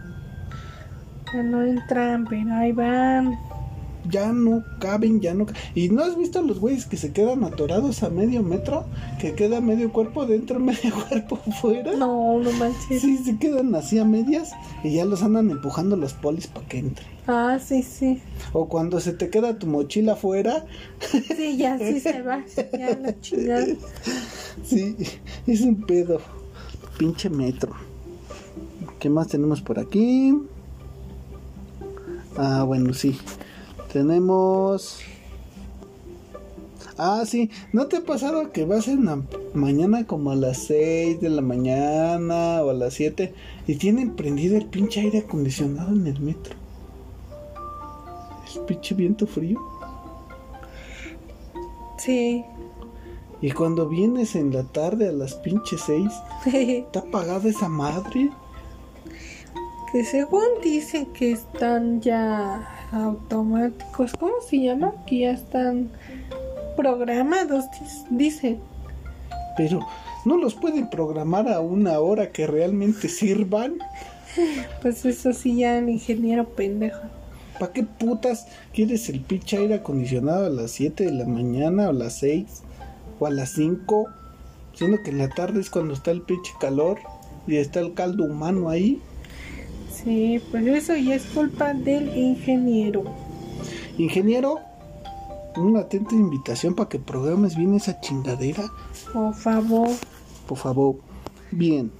Ya 1.32 1.42
no 1.42 1.62
entran, 1.62 2.24
pero 2.28 2.54
ahí 2.54 2.72
van. 2.72 3.38
ya 4.10 4.32
no 4.32 4.64
caben, 4.80 5.20
ya 5.20 5.34
no. 5.34 5.46
¿Y 5.74 5.88
no 5.90 6.02
has 6.02 6.16
visto 6.16 6.40
los 6.42 6.58
güeyes 6.60 6.86
que 6.86 6.96
se 6.96 7.12
quedan 7.12 7.44
atorados 7.44 8.02
a 8.02 8.08
medio 8.08 8.42
metro? 8.42 8.86
Que 9.20 9.34
queda 9.34 9.60
medio 9.60 9.92
cuerpo 9.92 10.24
dentro, 10.26 10.58
medio 10.70 10.94
cuerpo 11.08 11.36
fuera. 11.60 11.92
No, 11.94 12.38
no 12.38 12.50
manches. 12.52 13.02
Sí, 13.02 13.18
se 13.18 13.36
quedan 13.38 13.74
así 13.74 13.98
a 13.98 14.04
medias 14.04 14.52
y 14.82 14.94
ya 14.94 15.04
los 15.04 15.22
andan 15.22 15.50
empujando 15.50 15.96
los 15.96 16.14
polis 16.14 16.46
para 16.46 16.66
que 16.68 16.78
entren. 16.78 17.08
Ah, 17.28 17.58
sí, 17.58 17.82
sí. 17.82 18.22
O 18.52 18.68
cuando 18.68 19.00
se 19.00 19.12
te 19.12 19.30
queda 19.30 19.58
tu 19.58 19.66
mochila 19.66 20.12
afuera, 20.12 20.64
Sí, 21.36 21.56
ya 21.56 21.78
sí 21.78 21.98
se 22.00 22.22
va. 22.22 22.44
Ya 22.72 22.96
la 22.96 23.20
chingada. 23.20 23.66
sí, 24.64 24.96
es 25.46 25.60
un 25.62 25.82
pedo. 25.86 26.20
Pinche 26.98 27.28
metro. 27.28 27.72
¿Qué 29.00 29.10
más 29.10 29.28
tenemos 29.28 29.60
por 29.60 29.78
aquí? 29.78 30.38
Ah, 32.36 32.62
bueno, 32.64 32.94
sí. 32.94 33.18
Tenemos. 33.92 35.00
Ah, 36.98 37.24
sí. 37.26 37.50
¿No 37.72 37.86
te 37.88 37.96
ha 37.98 38.00
pasado 38.04 38.52
que 38.52 38.64
vas 38.64 38.88
en 38.88 39.04
la 39.04 39.20
mañana 39.52 40.06
como 40.06 40.30
a 40.30 40.36
las 40.36 40.58
6 40.64 41.20
de 41.20 41.28
la 41.28 41.42
mañana 41.42 42.62
o 42.62 42.70
a 42.70 42.74
las 42.74 42.94
7 42.94 43.34
y 43.66 43.74
tienen 43.76 44.16
prendido 44.16 44.56
el 44.56 44.66
pinche 44.66 45.00
aire 45.00 45.18
acondicionado 45.18 45.92
en 45.92 46.06
el 46.06 46.20
metro? 46.20 46.54
Pinche 48.58 48.94
viento 48.94 49.26
frío. 49.26 49.58
Sí. 51.98 52.44
Y 53.40 53.50
cuando 53.50 53.88
vienes 53.88 54.34
en 54.34 54.52
la 54.52 54.64
tarde 54.64 55.08
a 55.08 55.12
las 55.12 55.34
pinches 55.34 55.82
6, 55.86 56.12
está 56.54 57.00
apagada 57.00 57.48
esa 57.48 57.68
madre. 57.68 58.30
que 59.92 60.04
según 60.04 60.44
dicen 60.62 61.06
que 61.12 61.32
están 61.32 62.00
ya 62.00 62.68
automáticos. 62.92 64.12
¿Cómo 64.18 64.34
se 64.48 64.62
llama? 64.62 64.94
Que 65.06 65.20
ya 65.20 65.30
están 65.32 65.90
programados, 66.76 67.64
dicen. 68.10 68.60
Pero 69.56 69.80
no 70.24 70.36
los 70.36 70.54
pueden 70.54 70.90
programar 70.90 71.48
a 71.48 71.60
una 71.60 71.98
hora 72.00 72.30
que 72.30 72.46
realmente 72.46 73.08
sirvan. 73.08 73.78
Pues 74.82 75.02
eso 75.06 75.32
sí, 75.32 75.56
ya 75.56 75.78
el 75.78 75.88
ingeniero 75.88 76.46
pendejo. 76.46 77.00
¿Para 77.58 77.72
qué 77.72 77.82
putas 77.84 78.46
quieres 78.74 79.08
el 79.08 79.20
pinche 79.20 79.56
aire 79.56 79.76
acondicionado 79.76 80.46
a 80.46 80.50
las 80.50 80.72
7 80.72 81.04
de 81.04 81.12
la 81.12 81.24
mañana 81.24 81.86
o 81.86 81.90
a 81.90 81.92
las 81.94 82.18
6 82.18 82.44
o 83.18 83.26
a 83.26 83.30
las 83.30 83.50
5? 83.52 84.08
Siendo 84.74 85.02
que 85.02 85.10
en 85.10 85.18
la 85.18 85.28
tarde 85.28 85.60
es 85.60 85.70
cuando 85.70 85.94
está 85.94 86.10
el 86.10 86.22
pinche 86.22 86.52
calor 86.60 86.98
y 87.46 87.56
está 87.56 87.80
el 87.80 87.94
caldo 87.94 88.24
humano 88.24 88.68
ahí. 88.68 89.00
Sí, 89.90 90.40
pues 90.50 90.66
eso 90.66 90.94
ya 90.96 91.14
es 91.14 91.24
culpa 91.26 91.72
del 91.72 92.14
ingeniero. 92.14 93.04
Ingeniero, 93.96 94.60
una 95.56 95.80
atenta 95.80 96.14
invitación 96.14 96.74
para 96.74 96.90
que 96.90 96.98
programes 96.98 97.56
bien 97.56 97.74
esa 97.74 97.98
chingadera. 98.00 98.70
Por 99.12 99.34
favor. 99.34 99.88
Por 100.46 100.58
favor. 100.58 100.96
Bien. 101.50 101.90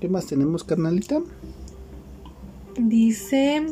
¿Qué 0.00 0.08
más 0.08 0.26
tenemos, 0.26 0.64
carnalita? 0.64 1.20
Dice, 2.78 3.66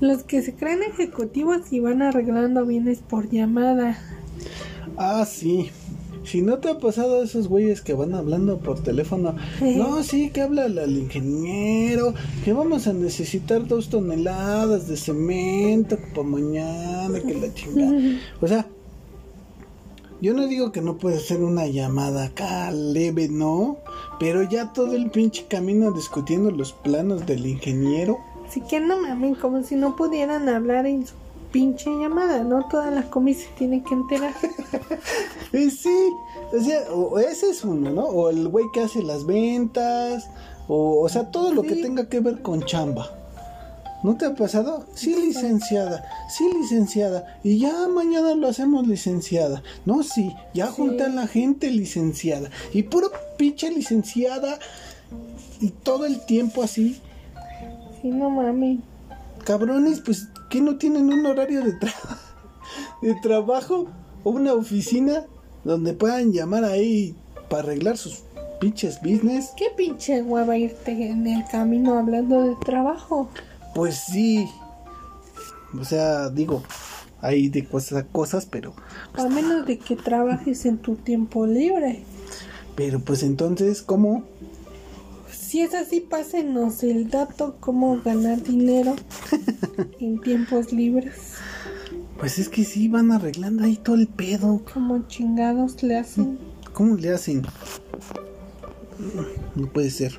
los 0.00 0.22
que 0.22 0.42
se 0.42 0.54
creen 0.54 0.82
ejecutivos 0.82 1.72
y 1.72 1.80
van 1.80 2.02
arreglando 2.02 2.64
bienes 2.64 2.98
por 3.00 3.28
llamada. 3.30 3.98
Ah, 4.96 5.24
sí. 5.26 5.70
Si 6.24 6.40
no 6.40 6.58
te 6.58 6.70
ha 6.70 6.78
pasado 6.78 7.20
a 7.20 7.24
esos 7.24 7.48
güeyes 7.48 7.80
que 7.80 7.94
van 7.94 8.14
hablando 8.14 8.58
por 8.58 8.80
teléfono, 8.80 9.34
no, 9.60 10.02
sí, 10.04 10.30
que 10.30 10.42
habla 10.42 10.66
el 10.66 10.96
ingeniero, 10.96 12.14
que 12.44 12.52
vamos 12.52 12.86
a 12.86 12.92
necesitar 12.92 13.66
dos 13.66 13.88
toneladas 13.88 14.86
de 14.86 14.96
cemento 14.96 15.98
para 16.14 16.28
mañana, 16.28 17.20
que 17.20 17.34
la 17.34 17.52
chingada. 17.52 17.92
O 18.40 18.46
sea, 18.46 18.68
yo 20.22 20.34
no 20.34 20.46
digo 20.46 20.70
que 20.70 20.80
no 20.80 20.98
puede 20.98 21.18
ser 21.18 21.42
una 21.42 21.66
llamada 21.66 22.26
acá 22.26 22.70
leve, 22.70 23.28
no, 23.28 23.78
pero 24.20 24.44
ya 24.44 24.72
todo 24.72 24.94
el 24.94 25.10
pinche 25.10 25.46
camino 25.48 25.90
discutiendo 25.90 26.52
los 26.52 26.72
planos 26.72 27.26
del 27.26 27.44
ingeniero. 27.44 28.18
Así 28.46 28.60
que 28.60 28.78
no 28.78 29.00
mamen, 29.00 29.34
como 29.34 29.64
si 29.64 29.74
no 29.74 29.96
pudieran 29.96 30.48
hablar 30.48 30.86
en 30.86 31.04
su 31.04 31.14
pinche 31.50 31.90
llamada, 31.90 32.44
¿no? 32.44 32.68
Toda 32.68 32.92
la 32.92 33.10
comida 33.10 33.40
se 33.40 33.48
tiene 33.58 33.82
que 33.82 33.94
enterar. 33.94 34.34
Eh, 35.52 35.70
sí, 35.70 36.14
o 36.50 36.60
sea, 36.62 36.90
o 36.94 37.18
ese 37.18 37.50
es 37.50 37.62
uno, 37.62 37.90
¿no? 37.90 38.04
O 38.04 38.30
el 38.30 38.48
güey 38.48 38.64
que 38.72 38.80
hace 38.80 39.02
las 39.02 39.26
ventas, 39.26 40.30
o, 40.66 41.02
o 41.02 41.08
sea, 41.10 41.30
todo 41.30 41.52
lo 41.52 41.60
que 41.60 41.76
tenga 41.76 42.08
que 42.08 42.20
ver 42.20 42.40
con 42.40 42.62
chamba. 42.62 43.21
¿No 44.02 44.16
te 44.16 44.26
ha 44.26 44.34
pasado? 44.34 44.84
Sí, 44.94 45.14
licenciada, 45.14 46.04
sí, 46.28 46.44
licenciada. 46.60 47.38
Y 47.44 47.58
ya 47.58 47.86
mañana 47.88 48.34
lo 48.34 48.48
hacemos 48.48 48.86
licenciada. 48.88 49.62
No, 49.86 50.02
sí, 50.02 50.32
ya 50.54 50.66
Sí. 50.66 50.72
junta 50.76 51.08
la 51.08 51.26
gente 51.28 51.70
licenciada. 51.70 52.50
Y 52.72 52.82
puro 52.84 53.12
pinche 53.36 53.70
licenciada. 53.70 54.58
Y 55.60 55.68
todo 55.70 56.04
el 56.06 56.24
tiempo 56.26 56.62
así. 56.64 57.00
Sí, 58.00 58.08
no 58.08 58.28
mamen. 58.30 58.82
Cabrones, 59.44 60.00
pues, 60.00 60.28
que 60.50 60.60
no 60.60 60.76
tienen 60.78 61.12
un 61.12 61.24
horario 61.26 61.62
de, 61.62 61.72
tra- 61.78 61.94
de 63.02 63.14
trabajo 63.22 63.86
o 64.24 64.30
una 64.30 64.52
oficina 64.54 65.24
donde 65.64 65.92
puedan 65.94 66.32
llamar 66.32 66.64
ahí 66.64 67.14
para 67.48 67.62
arreglar 67.64 67.96
sus 67.96 68.22
pinches 68.60 69.00
business. 69.00 69.50
¿Qué 69.56 69.66
pinche 69.76 70.22
hueva 70.22 70.56
irte 70.56 70.90
en 71.08 71.26
el 71.28 71.44
camino 71.46 71.98
hablando 71.98 72.42
de 72.42 72.56
trabajo? 72.64 73.28
Pues 73.74 73.96
sí. 74.06 74.48
O 75.78 75.84
sea, 75.84 76.28
digo, 76.28 76.62
hay 77.20 77.48
de 77.48 77.64
cosas 77.64 77.98
a 77.98 78.04
cosas, 78.06 78.46
pero 78.46 78.74
A 79.14 79.28
menos 79.28 79.66
de 79.66 79.78
que 79.78 79.96
trabajes 79.96 80.66
en 80.66 80.78
tu 80.78 80.96
tiempo 80.96 81.46
libre. 81.46 82.04
pero 82.74 83.00
pues 83.00 83.22
entonces, 83.22 83.82
¿cómo? 83.82 84.24
Si 85.30 85.60
es 85.60 85.74
así, 85.74 86.00
pásenos 86.00 86.82
el 86.82 87.08
dato 87.10 87.56
cómo 87.60 88.00
ganar 88.02 88.42
dinero 88.42 88.94
en 90.00 90.20
tiempos 90.20 90.72
libres. 90.72 91.34
Pues 92.18 92.38
es 92.38 92.48
que 92.48 92.64
sí 92.64 92.88
van 92.88 93.12
arreglando 93.12 93.64
ahí 93.64 93.76
todo 93.76 93.96
el 93.96 94.08
pedo. 94.08 94.62
Como 94.72 95.06
chingados 95.08 95.82
le 95.82 95.96
hacen. 95.98 96.38
¿Cómo 96.72 96.96
le 96.96 97.10
hacen? 97.12 97.42
No 99.54 99.66
puede 99.68 99.90
ser. 99.90 100.18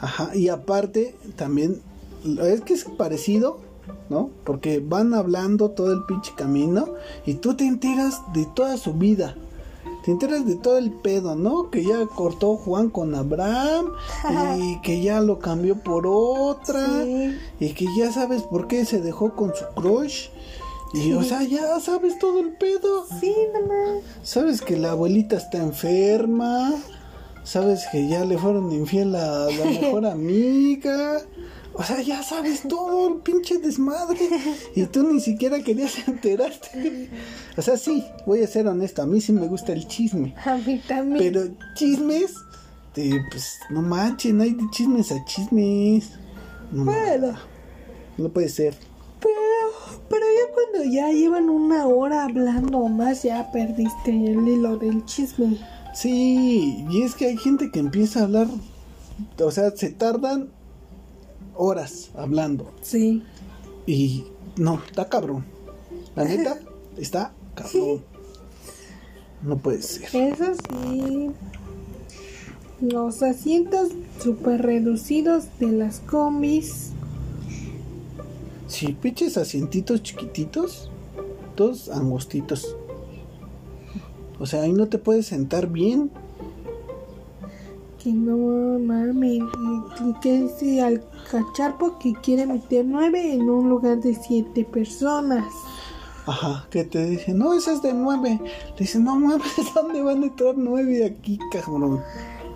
Ajá, 0.00 0.34
y 0.36 0.48
aparte 0.48 1.16
también 1.36 1.80
es 2.42 2.60
que 2.62 2.74
es 2.74 2.84
parecido, 2.84 3.58
¿no? 4.08 4.30
Porque 4.44 4.80
van 4.80 5.14
hablando 5.14 5.70
todo 5.70 5.92
el 5.92 6.04
pinche 6.04 6.32
camino 6.36 6.86
y 7.26 7.34
tú 7.34 7.54
te 7.54 7.64
enteras 7.66 8.20
de 8.32 8.46
toda 8.54 8.76
su 8.76 8.94
vida. 8.94 9.34
Te 10.04 10.12
enteras 10.12 10.46
de 10.46 10.54
todo 10.54 10.78
el 10.78 10.90
pedo, 10.90 11.34
¿no? 11.34 11.70
Que 11.70 11.84
ya 11.84 12.06
cortó 12.06 12.56
Juan 12.56 12.88
con 12.88 13.14
Abraham 13.14 13.92
y 14.60 14.80
que 14.80 15.02
ya 15.02 15.20
lo 15.20 15.38
cambió 15.38 15.76
por 15.82 16.06
otra 16.06 17.02
Sí. 17.04 17.36
y 17.60 17.72
que 17.74 17.86
ya 17.96 18.10
sabes 18.12 18.42
por 18.42 18.68
qué 18.68 18.84
se 18.84 19.00
dejó 19.00 19.34
con 19.34 19.52
su 19.54 19.64
crush. 19.74 20.28
Y 20.94 21.12
o 21.12 21.22
sea, 21.22 21.42
ya 21.42 21.78
sabes 21.80 22.18
todo 22.18 22.40
el 22.40 22.52
pedo. 22.56 23.04
Sí, 23.20 23.34
nomás. 23.52 24.02
Sabes 24.22 24.62
que 24.62 24.78
la 24.78 24.92
abuelita 24.92 25.36
está 25.36 25.58
enferma. 25.58 26.72
Sabes 27.44 27.84
que 27.92 28.08
ya 28.08 28.24
le 28.24 28.38
fueron 28.38 28.72
infiel 28.72 29.14
a 29.14 29.46
la 29.50 29.64
mejor 29.80 30.06
amiga. 30.06 31.20
O 31.80 31.84
sea, 31.84 32.02
ya 32.02 32.22
sabes 32.24 32.62
todo 32.68 33.08
el 33.08 33.20
pinche 33.22 33.58
desmadre. 33.58 34.18
Y 34.74 34.84
tú 34.86 35.04
ni 35.12 35.20
siquiera 35.20 35.62
querías 35.62 35.96
enterarte. 36.08 37.08
O 37.56 37.62
sea, 37.62 37.76
sí, 37.76 38.04
voy 38.26 38.42
a 38.42 38.48
ser 38.48 38.66
honesto. 38.66 39.00
A 39.02 39.06
mí 39.06 39.20
sí 39.20 39.32
me 39.32 39.46
gusta 39.46 39.72
el 39.72 39.86
chisme. 39.86 40.34
A 40.44 40.56
mí 40.56 40.82
también. 40.88 41.18
Pero 41.18 41.48
chismes, 41.74 42.34
de, 42.96 43.20
pues 43.30 43.60
no 43.70 43.80
manchen, 43.82 44.40
hay 44.40 44.54
de 44.54 44.64
chismes 44.72 45.12
a 45.12 45.24
chismes. 45.24 46.10
No, 46.72 46.84
Bueno. 46.84 47.38
no 48.16 48.28
puede 48.30 48.48
ser. 48.48 48.74
Pero, 49.20 50.02
pero 50.10 50.24
ya 50.26 50.52
cuando 50.52 50.92
ya 50.92 51.12
llevan 51.12 51.48
una 51.48 51.86
hora 51.86 52.24
hablando 52.24 52.78
o 52.78 52.88
más, 52.88 53.22
ya 53.22 53.52
perdiste 53.52 54.10
el 54.10 54.48
hilo 54.48 54.78
del 54.78 55.04
chisme. 55.04 55.56
Sí, 55.94 56.84
y 56.90 57.02
es 57.02 57.14
que 57.14 57.26
hay 57.26 57.36
gente 57.36 57.70
que 57.70 57.78
empieza 57.78 58.20
a 58.20 58.24
hablar, 58.24 58.48
o 59.40 59.50
sea, 59.52 59.70
se 59.76 59.90
tardan 59.90 60.48
horas 61.58 62.10
hablando. 62.16 62.72
Sí. 62.80 63.22
Y 63.86 64.24
no, 64.56 64.80
está 64.86 65.08
cabrón. 65.08 65.44
La 66.16 66.24
neta, 66.24 66.58
está 66.96 67.34
cabrón. 67.54 68.02
No 69.42 69.58
puede 69.58 69.82
ser. 69.82 70.08
Eso 70.14 70.54
sí. 70.54 71.30
Los 72.80 73.22
asientos 73.22 73.88
super 74.22 74.62
reducidos 74.62 75.46
de 75.58 75.72
las 75.72 76.00
combis. 76.00 76.92
Sí, 78.68 78.96
pinches 79.00 79.36
asientitos 79.36 80.02
chiquititos, 80.02 80.90
todos 81.56 81.88
angostitos. 81.88 82.76
O 84.38 84.46
sea, 84.46 84.62
ahí 84.62 84.72
no 84.72 84.86
te 84.86 84.98
puedes 84.98 85.26
sentar 85.26 85.68
bien. 85.68 86.10
Que 88.02 88.12
no 88.12 88.78
mames. 88.78 89.42
Que 90.22 90.42
dice 90.42 90.82
al 90.82 91.02
cacharpo 91.30 91.98
que 91.98 92.12
quiere 92.14 92.46
meter 92.46 92.84
nueve 92.86 93.34
en 93.34 93.48
un 93.48 93.68
lugar 93.68 93.98
de 94.00 94.14
siete 94.14 94.64
personas. 94.64 95.44
Ajá, 96.26 96.66
que 96.70 96.84
te 96.84 97.06
dicen, 97.06 97.38
no, 97.38 97.54
esa 97.54 97.72
es 97.72 97.82
de 97.82 97.94
nueve. 97.94 98.38
Le 98.42 98.78
dicen, 98.78 99.04
no 99.04 99.18
mames, 99.18 99.42
¿dónde 99.74 100.02
van 100.02 100.22
a 100.22 100.26
entrar 100.26 100.54
nueve 100.56 101.04
aquí, 101.06 101.38
cabrón? 101.50 102.02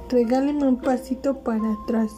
Regáleme 0.09 0.69
un 0.69 0.77
pasito 0.77 1.39
para 1.39 1.73
atrás. 1.73 2.11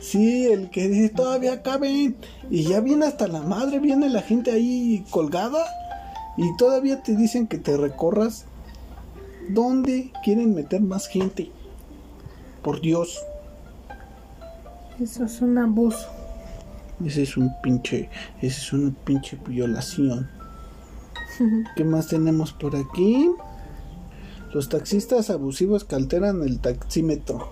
Sí, 0.00 0.46
el 0.46 0.70
que 0.70 0.88
dice 0.88 1.08
todavía 1.10 1.62
caben. 1.62 2.16
Y 2.48 2.62
ya 2.62 2.80
viene 2.80 3.06
hasta 3.06 3.28
la 3.28 3.42
madre, 3.42 3.78
viene 3.78 4.08
la 4.08 4.22
gente 4.22 4.52
ahí 4.52 5.04
colgada. 5.10 5.64
Y 6.36 6.56
todavía 6.56 7.02
te 7.02 7.16
dicen 7.16 7.48
que 7.48 7.58
te 7.58 7.76
recorras. 7.76 8.46
¿Dónde 9.48 10.12
quieren 10.22 10.54
meter 10.54 10.80
más 10.80 11.08
gente? 11.08 11.50
Por 12.62 12.80
Dios, 12.80 13.18
Eso 15.00 15.24
es 15.24 15.40
un 15.40 15.56
abuso. 15.58 16.08
ese 17.04 17.22
es 17.22 17.36
un 17.36 17.50
pinche, 17.62 18.08
ese 18.38 18.46
es 18.60 18.72
una 18.72 18.92
pinche 19.04 19.38
violación. 19.46 20.28
¿Qué 21.76 21.84
más 21.84 22.08
tenemos 22.08 22.52
por 22.52 22.74
aquí? 22.76 23.30
Los 24.52 24.68
taxistas 24.68 25.30
abusivos 25.30 25.84
que 25.84 25.94
alteran 25.94 26.42
el 26.42 26.58
taxímetro. 26.58 27.50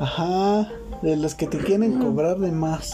Ajá, 0.00 0.68
de 1.02 1.16
los 1.16 1.34
que 1.34 1.46
te 1.46 1.58
quieren 1.58 1.98
cobrar 2.00 2.38
de 2.38 2.50
más. 2.50 2.92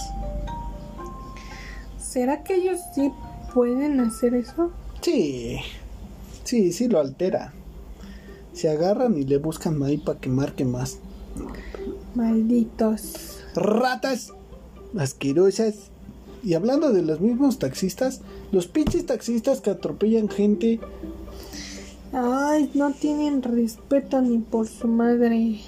¿Será 1.99 2.43
que 2.43 2.57
ellos 2.57 2.81
sí 2.95 3.13
pueden 3.55 4.01
hacer 4.01 4.35
eso? 4.35 4.71
Sí, 5.01 5.59
sí, 6.45 6.73
sí 6.73 6.89
lo 6.89 6.99
altera. 6.99 7.53
Se 8.53 8.69
agarran 8.71 9.17
y 9.17 9.25
le 9.25 9.37
buscan 9.39 9.83
ahí 9.83 9.99
para 9.99 10.19
que 10.19 10.29
marque 10.29 10.65
más. 10.65 10.99
Malditos. 12.15 13.39
Ratas 13.55 14.33
asquerosas. 14.99 15.91
Y 16.43 16.55
hablando 16.55 16.93
de 16.93 17.03
los 17.03 17.21
mismos 17.21 17.59
taxistas, 17.59 18.21
los 18.53 18.67
pinches 18.69 19.07
taxistas 19.07 19.61
que 19.61 19.71
atropellan 19.71 20.29
gente. 20.29 20.79
Ay, 22.13 22.71
no 22.75 22.93
tienen 22.93 23.43
respeto 23.43 24.23
ni 24.23 24.39
por 24.39 24.69
su 24.69 24.87
madre. 24.87 25.61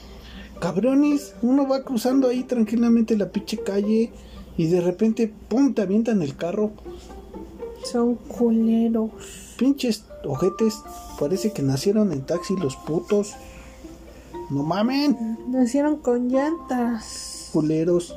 Cabrones, 0.60 1.34
uno 1.42 1.68
va 1.68 1.84
cruzando 1.84 2.28
ahí 2.28 2.44
tranquilamente 2.44 3.16
la 3.16 3.30
pinche 3.30 3.58
calle 3.58 4.12
y 4.56 4.66
de 4.66 4.80
repente, 4.80 5.32
¡pum! 5.48 5.74
te 5.74 5.82
avientan 5.82 6.22
el 6.22 6.36
carro. 6.36 6.72
Son 7.84 8.16
culeros. 8.16 9.10
Pinches 9.56 10.04
ojetes, 10.24 10.74
parece 11.18 11.52
que 11.52 11.62
nacieron 11.62 12.12
en 12.12 12.22
taxi 12.22 12.56
los 12.56 12.76
putos. 12.76 13.34
No 14.50 14.62
mamen, 14.62 15.38
Nacieron 15.48 15.96
con 15.98 16.28
llantas, 16.28 17.50
culeros. 17.52 18.14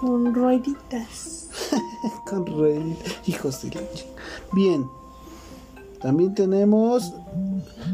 con 0.00 0.34
rueditas. 0.34 1.36
Con 2.26 2.46
rey, 2.46 2.96
hijos 3.26 3.60
de 3.62 3.68
la 3.68 3.80
chi- 3.92 4.06
Bien. 4.52 4.86
También 6.00 6.34
tenemos 6.34 7.12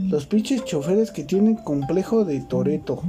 los 0.03 0.27
pinches 0.27 0.65
choferes 0.65 1.11
que 1.11 1.25
tienen 1.25 1.57
complejo 1.57 2.25
de 2.25 2.41
Toreto, 2.43 3.03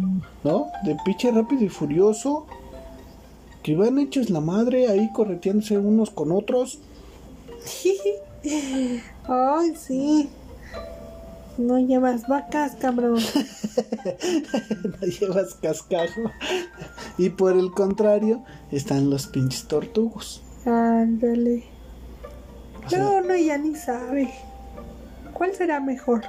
¿no? 0.44 0.68
De 0.84 0.98
pinche 1.06 1.30
rápido 1.32 1.64
y 1.66 1.70
furioso. 1.70 2.48
Que 3.62 3.76
van 3.76 4.00
hechos 4.00 4.30
la 4.32 4.40
madre 4.40 4.88
ahí 4.88 5.12
correteándose 5.14 5.78
unos 5.78 6.10
con 6.10 6.32
otros. 6.32 6.80
Ay, 9.28 9.76
sí. 9.76 10.30
No 11.58 11.80
llevas 11.80 12.28
vacas, 12.28 12.76
cabrón. 12.80 13.16
no 14.84 15.08
llevas 15.08 15.56
cascajo. 15.56 16.32
Y 17.18 17.30
por 17.30 17.58
el 17.58 17.72
contrario, 17.72 18.44
están 18.72 19.10
los 19.10 19.28
pinches 19.28 19.68
tortugos. 19.68 20.44
Ándale. 20.66 21.64
O 22.86 22.90
sea- 22.90 23.00
No, 23.00 23.18
uno 23.18 23.36
ya 23.36 23.58
ni 23.58 23.76
sabe. 23.76 24.32
¿Cuál 25.34 25.56
será 25.56 25.80
mejor? 25.80 26.24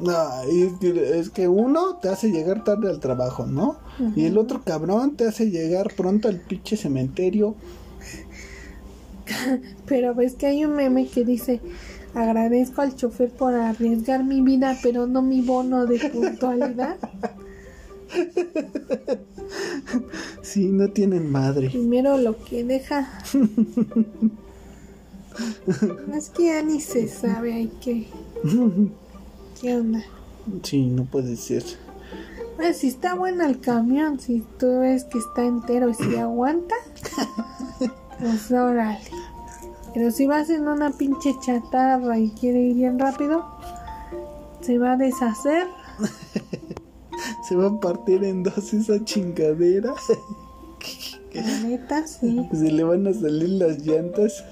No, 0.00 0.14
y 0.50 0.62
es 0.62 0.72
que- 0.80 1.18
es 1.20 1.30
que 1.30 1.46
uno 1.48 1.96
te 1.96 2.08
hace 2.08 2.30
llegar 2.32 2.64
tarde 2.64 2.90
al 2.90 2.98
trabajo, 2.98 3.46
¿no? 3.46 3.78
Y 4.16 4.24
el 4.24 4.38
otro 4.38 4.62
cabrón 4.64 5.16
te 5.16 5.28
hace 5.28 5.50
llegar 5.50 5.92
pronto 5.96 6.26
al 6.28 6.40
pinche 6.40 6.76
cementerio. 6.76 7.54
Pero 9.86 10.14
ves 10.14 10.34
que 10.34 10.46
hay 10.46 10.64
un 10.64 10.74
meme 10.74 11.06
que 11.06 11.24
dice, 11.24 11.60
agradezco 12.14 12.82
al 12.82 12.94
chofer 12.94 13.30
por 13.30 13.54
arriesgar 13.54 14.24
mi 14.24 14.40
vida, 14.40 14.76
pero 14.82 15.06
no 15.06 15.22
mi 15.22 15.40
bono 15.40 15.86
de 15.86 15.98
puntualidad. 16.10 16.96
Sí, 20.42 20.66
no 20.66 20.90
tienen 20.90 21.30
madre. 21.30 21.70
Primero 21.70 22.18
lo 22.18 22.42
que 22.44 22.64
deja. 22.64 23.08
es 26.14 26.30
que 26.30 26.46
ya 26.46 26.62
ni 26.62 26.80
se 26.80 27.08
sabe, 27.08 27.54
hay 27.54 27.68
que... 27.80 28.06
¿Qué 29.60 29.76
onda? 29.76 30.02
Sí, 30.62 30.86
no 30.86 31.04
puede 31.04 31.36
ser. 31.36 31.64
Pues 32.56 32.78
si 32.78 32.88
está 32.88 33.14
bueno 33.14 33.44
el 33.44 33.60
camión, 33.60 34.20
si 34.20 34.44
tú 34.58 34.80
ves 34.80 35.04
que 35.04 35.18
está 35.18 35.44
entero 35.44 35.88
y 35.88 35.94
si 35.94 36.16
aguanta, 36.16 36.74
pues 38.20 38.50
órale. 38.50 38.98
Pero 39.94 40.10
si 40.10 40.26
vas 40.26 40.48
en 40.50 40.68
una 40.68 40.90
pinche 40.90 41.34
chatarra 41.40 42.18
y 42.18 42.30
quiere 42.30 42.60
ir 42.60 42.74
bien 42.76 42.98
rápido, 42.98 43.44
se 44.60 44.78
va 44.78 44.92
a 44.92 44.96
deshacer. 44.96 45.66
Se 47.48 47.54
va 47.54 47.66
a 47.66 47.80
partir 47.80 48.24
en 48.24 48.42
dos 48.42 48.72
esa 48.72 49.04
chingadera. 49.04 49.94
La 51.34 51.60
neta, 51.60 52.06
sí. 52.06 52.48
Se 52.52 52.70
le 52.70 52.82
van 52.84 53.06
a 53.06 53.12
salir 53.12 53.50
las 53.50 53.78
llantas. 53.78 54.44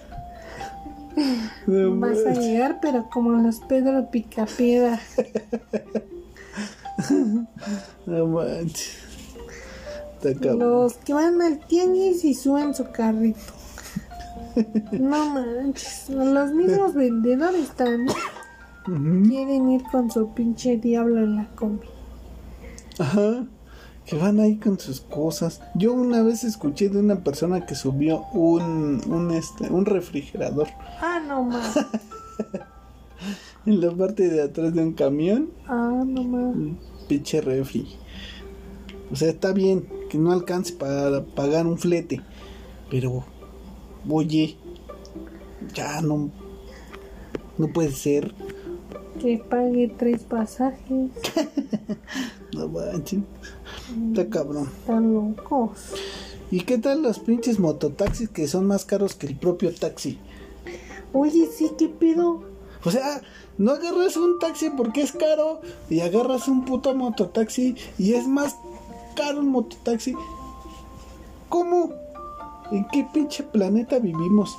No 1.66 1.98
Vas 1.98 2.24
a 2.24 2.32
llegar, 2.32 2.78
pero 2.80 3.10
como 3.10 3.32
los 3.32 3.60
Pedro 3.60 4.10
Picapiedra. 4.10 5.00
No 8.06 8.26
manches. 8.26 8.98
Los 10.22 10.94
que 10.94 11.12
van 11.12 11.40
al 11.42 11.58
tianguis 11.66 12.24
y 12.24 12.34
suben 12.34 12.74
su 12.74 12.90
carrito. 12.92 13.59
No 14.92 15.30
manches. 15.30 16.08
Los 16.10 16.52
mismos 16.52 16.94
vendedores 16.94 17.68
también 17.70 18.16
quieren 19.28 19.70
ir 19.70 19.82
con 19.90 20.10
su 20.10 20.32
pinche 20.34 20.76
diablo 20.76 21.20
en 21.20 21.36
la 21.36 21.46
combi. 21.54 21.86
Ajá. 22.98 23.46
Que 24.06 24.16
van 24.16 24.40
ahí 24.40 24.56
con 24.56 24.78
sus 24.78 25.00
cosas. 25.00 25.60
Yo 25.74 25.92
una 25.92 26.22
vez 26.22 26.42
escuché 26.44 26.88
de 26.88 26.98
una 26.98 27.22
persona 27.22 27.64
que 27.66 27.74
subió 27.74 28.24
un, 28.32 29.00
un, 29.06 29.30
este, 29.30 29.70
un 29.70 29.86
refrigerador 29.86 30.68
Ah, 31.00 31.20
no 31.26 31.44
más. 31.44 31.76
en 33.66 33.80
la 33.80 33.92
parte 33.92 34.28
de 34.28 34.42
atrás 34.42 34.74
de 34.74 34.82
un 34.82 34.94
camión. 34.94 35.50
Ah, 35.66 36.02
no 36.04 36.24
más. 36.24 36.56
Un 36.56 36.78
pinche 37.08 37.40
refri. 37.40 37.86
O 39.12 39.16
sea, 39.16 39.28
está 39.28 39.52
bien 39.52 39.86
que 40.08 40.18
no 40.18 40.32
alcance 40.32 40.72
para 40.72 41.24
pagar 41.24 41.66
un 41.66 41.78
flete. 41.78 42.20
Pero, 42.90 43.24
oye, 44.08 44.56
ya 45.74 46.00
no. 46.00 46.30
No 47.58 47.68
puede 47.72 47.92
ser. 47.92 48.34
Que 49.20 49.38
pague 49.38 49.92
tres 49.98 50.22
pasajes. 50.22 51.10
No 52.52 52.66
manches. 52.66 53.20
Está 54.08 54.28
cabrón. 54.28 54.68
Están 54.80 55.14
locos. 55.14 55.92
¿Y 56.50 56.62
qué 56.62 56.78
tal 56.78 57.02
los 57.02 57.20
pinches 57.20 57.60
mototaxis 57.60 58.28
que 58.28 58.48
son 58.48 58.66
más 58.66 58.84
caros 58.84 59.14
que 59.14 59.28
el 59.28 59.36
propio 59.36 59.72
taxi? 59.72 60.18
Oye, 61.12 61.46
sí, 61.46 61.70
¿qué 61.78 61.88
pedo? 61.88 62.42
O 62.84 62.90
sea, 62.90 63.22
no 63.56 63.72
agarras 63.72 64.16
un 64.16 64.38
taxi 64.40 64.70
porque 64.70 65.02
es 65.02 65.12
caro 65.12 65.60
y 65.88 66.00
agarras 66.00 66.48
un 66.48 66.64
puto 66.64 66.94
mototaxi 66.94 67.76
y 67.98 68.14
es 68.14 68.26
más 68.26 68.56
caro 69.14 69.40
un 69.40 69.48
mototaxi. 69.48 70.14
¿Cómo? 71.48 71.92
¿En 72.70 72.86
qué 72.86 73.06
pinche 73.12 73.42
planeta 73.42 73.98
vivimos? 73.98 74.56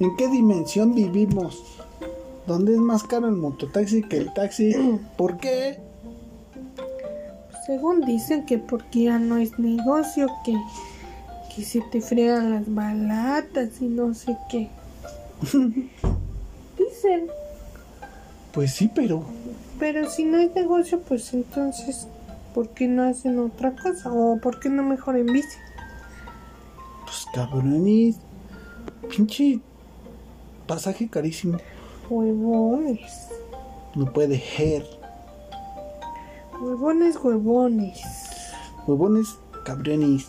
¿En 0.00 0.16
qué 0.16 0.28
dimensión 0.28 0.94
vivimos? 0.94 1.62
¿Dónde 2.46 2.74
es 2.74 2.78
más 2.78 3.02
caro 3.04 3.28
el 3.28 3.36
mototaxi 3.36 4.02
que 4.02 4.18
el 4.18 4.32
taxi? 4.32 4.74
¿Por 5.16 5.38
qué? 5.38 5.78
Según 7.66 8.00
dicen 8.02 8.46
que 8.46 8.58
porque 8.58 9.04
ya 9.04 9.18
no 9.18 9.36
es 9.36 9.58
negocio, 9.58 10.28
que, 10.44 10.54
que 11.54 11.62
se 11.62 11.80
te 11.92 12.00
fregan 12.00 12.50
las 12.50 12.72
balatas 12.72 13.80
y 13.80 13.86
no 13.86 14.14
sé 14.14 14.36
qué. 14.50 14.68
Dicen, 16.78 17.26
Pues 18.52 18.72
sí, 18.72 18.90
pero 18.94 19.24
pero 19.78 20.10
si 20.10 20.24
no 20.24 20.38
es 20.38 20.54
negocio, 20.54 21.00
pues 21.00 21.32
entonces, 21.32 22.08
¿por 22.52 22.70
qué 22.70 22.88
no 22.88 23.04
hacen 23.04 23.38
otra 23.38 23.72
cosa? 23.76 24.12
¿O 24.12 24.38
por 24.40 24.58
qué 24.58 24.68
no 24.68 24.82
mejor 24.82 25.16
en 25.16 25.26
bici? 25.26 25.56
Pues 27.08 27.26
cabrones, 27.34 28.16
pinche 29.08 29.60
pasaje 30.66 31.08
carísimo. 31.08 31.58
Huevones. 32.10 33.28
No 33.94 34.12
puede 34.12 34.38
ser. 34.38 34.84
Huevones, 36.60 37.16
huevones. 37.16 38.00
huevones 38.86 39.28
cabrones. 39.64 40.26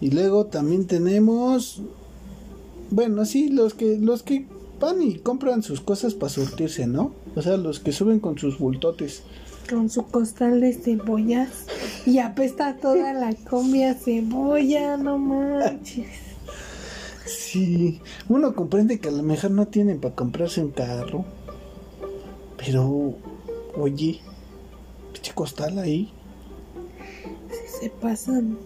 Y 0.00 0.10
luego 0.10 0.46
también 0.46 0.86
tenemos 0.86 1.82
bueno, 2.90 3.24
sí, 3.24 3.48
los 3.48 3.74
que 3.74 3.98
los 3.98 4.22
que 4.22 4.46
van 4.80 5.02
y 5.02 5.16
compran 5.18 5.62
sus 5.62 5.80
cosas 5.80 6.14
para 6.14 6.30
surtirse, 6.30 6.86
¿no? 6.86 7.12
O 7.34 7.42
sea, 7.42 7.56
los 7.56 7.80
que 7.80 7.92
suben 7.92 8.20
con 8.20 8.38
sus 8.38 8.58
bultotes. 8.58 9.22
Con 9.68 9.90
su 9.90 10.06
costal 10.06 10.60
de 10.60 10.72
cebollas. 10.72 11.66
Y 12.04 12.18
apesta 12.20 12.76
toda 12.76 13.12
la 13.12 13.34
combi 13.34 13.82
a 13.82 13.94
cebolla, 13.94 14.96
no 14.96 15.18
manches. 15.18 16.06
Sí, 17.26 18.00
uno 18.28 18.54
comprende 18.54 19.00
que 19.00 19.08
a 19.08 19.12
lo 19.12 19.24
mejor 19.24 19.50
no 19.50 19.66
tienen 19.66 20.00
para 20.00 20.14
comprarse 20.14 20.60
un 20.62 20.70
carro. 20.70 21.24
Pero 22.56 23.14
oye, 23.76 24.20
pinche 25.12 25.32
costal 25.34 25.78
ahí, 25.80 26.12
Si 27.50 27.80
se 27.80 27.90
pasan. 27.90 28.56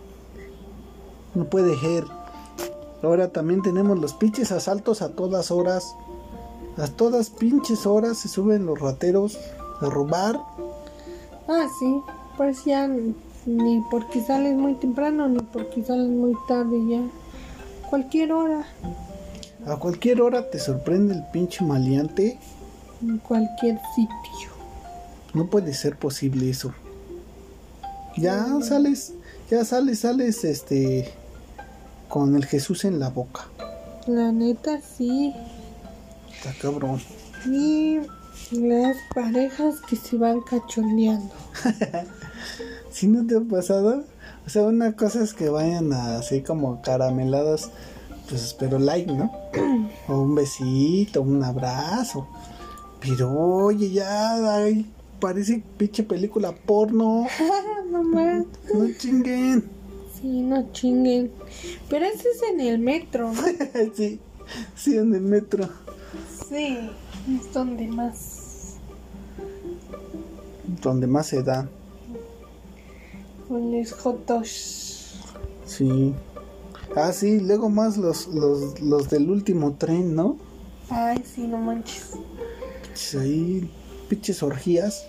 no 1.34 1.44
puede 1.48 1.78
ser. 1.78 2.04
Ahora 3.02 3.32
también 3.32 3.62
tenemos 3.62 3.98
los 3.98 4.12
pinches 4.12 4.52
asaltos 4.52 5.00
a 5.00 5.10
todas 5.14 5.50
horas. 5.50 5.94
A 6.76 6.86
todas 6.86 7.30
pinches 7.30 7.86
horas 7.86 8.18
se 8.18 8.28
suben 8.28 8.66
los 8.66 8.78
rateros 8.78 9.38
a 9.80 9.86
robar. 9.86 10.38
Ah, 11.52 11.66
sí. 11.80 12.00
Pues 12.36 12.64
ya 12.64 12.86
ni 13.46 13.80
porque 13.90 14.22
sales 14.22 14.56
muy 14.56 14.74
temprano 14.74 15.28
ni 15.28 15.40
porque 15.40 15.82
sales 15.82 16.08
muy 16.08 16.34
tarde 16.46 16.78
ya. 16.88 17.00
Cualquier 17.90 18.32
hora, 18.32 18.64
A 19.66 19.76
cualquier 19.76 20.22
hora 20.22 20.48
te 20.48 20.58
sorprende 20.60 21.14
el 21.14 21.24
pinche 21.32 21.64
maleante. 21.64 22.38
en 23.02 23.18
cualquier 23.18 23.80
sitio. 23.96 24.50
No 25.34 25.46
puede 25.50 25.74
ser 25.74 25.96
posible 25.96 26.48
eso. 26.50 26.72
Ya 28.16 28.46
sales, 28.62 29.12
ya 29.50 29.64
sales, 29.64 30.00
sales, 30.00 30.44
este, 30.44 31.12
con 32.08 32.36
el 32.36 32.44
Jesús 32.44 32.84
en 32.84 32.98
la 33.00 33.08
boca. 33.10 33.46
La 34.06 34.30
neta 34.32 34.80
sí. 34.80 35.34
Está 36.32 36.52
cabrón. 36.60 37.00
Y 37.46 37.98
las 38.52 38.96
parejas 39.14 39.80
que 39.88 39.96
se 39.96 40.16
van 40.16 40.40
cachondeando. 40.40 41.34
Si 42.90 43.06
no 43.06 43.24
te 43.24 43.36
ha 43.36 43.40
pasado, 43.40 44.02
o 44.44 44.50
sea, 44.50 44.64
una 44.64 44.96
cosa 44.96 45.22
es 45.22 45.32
que 45.32 45.48
vayan 45.48 45.92
así 45.92 46.42
como 46.42 46.82
caramelados, 46.82 47.70
pues, 48.28 48.56
pero 48.58 48.80
like, 48.80 49.12
¿no? 49.12 49.30
o 50.08 50.22
un 50.22 50.34
besito, 50.34 51.22
un 51.22 51.42
abrazo. 51.44 52.26
Pero 53.00 53.32
oye, 53.32 53.90
ya, 53.90 54.56
ay, 54.56 54.86
parece 55.20 55.62
pinche 55.76 56.02
película 56.02 56.52
porno. 56.52 57.26
no 57.90 58.02
más. 58.02 58.44
No 58.74 58.86
chinguen. 58.98 59.64
Sí, 60.20 60.42
no 60.42 60.70
chinguen. 60.72 61.30
Pero 61.88 62.06
ese 62.06 62.28
es 62.28 62.42
en 62.50 62.60
el 62.60 62.78
metro, 62.78 63.32
sí, 63.94 64.18
sí, 64.74 64.96
en 64.96 65.14
el 65.14 65.22
metro. 65.22 65.68
Sí, 66.48 66.90
es 67.36 67.52
donde 67.52 67.86
más. 67.88 68.76
Donde 70.82 71.06
más 71.06 71.26
se 71.26 71.42
da. 71.42 71.68
Con 73.48 73.72
los 73.72 73.92
jotos. 73.92 75.20
Sí. 75.66 76.14
Ah, 76.96 77.12
sí, 77.12 77.40
luego 77.40 77.68
más 77.68 77.96
los, 77.96 78.28
los, 78.28 78.80
los 78.80 79.08
del 79.10 79.30
último 79.30 79.74
tren, 79.74 80.14
¿no? 80.14 80.36
Ay, 80.88 81.22
sí, 81.24 81.46
no 81.46 81.58
manches. 81.58 82.16
Pinches 82.82 83.14
ahí, 83.14 83.70
pinches 84.08 84.42
orgías. 84.42 85.04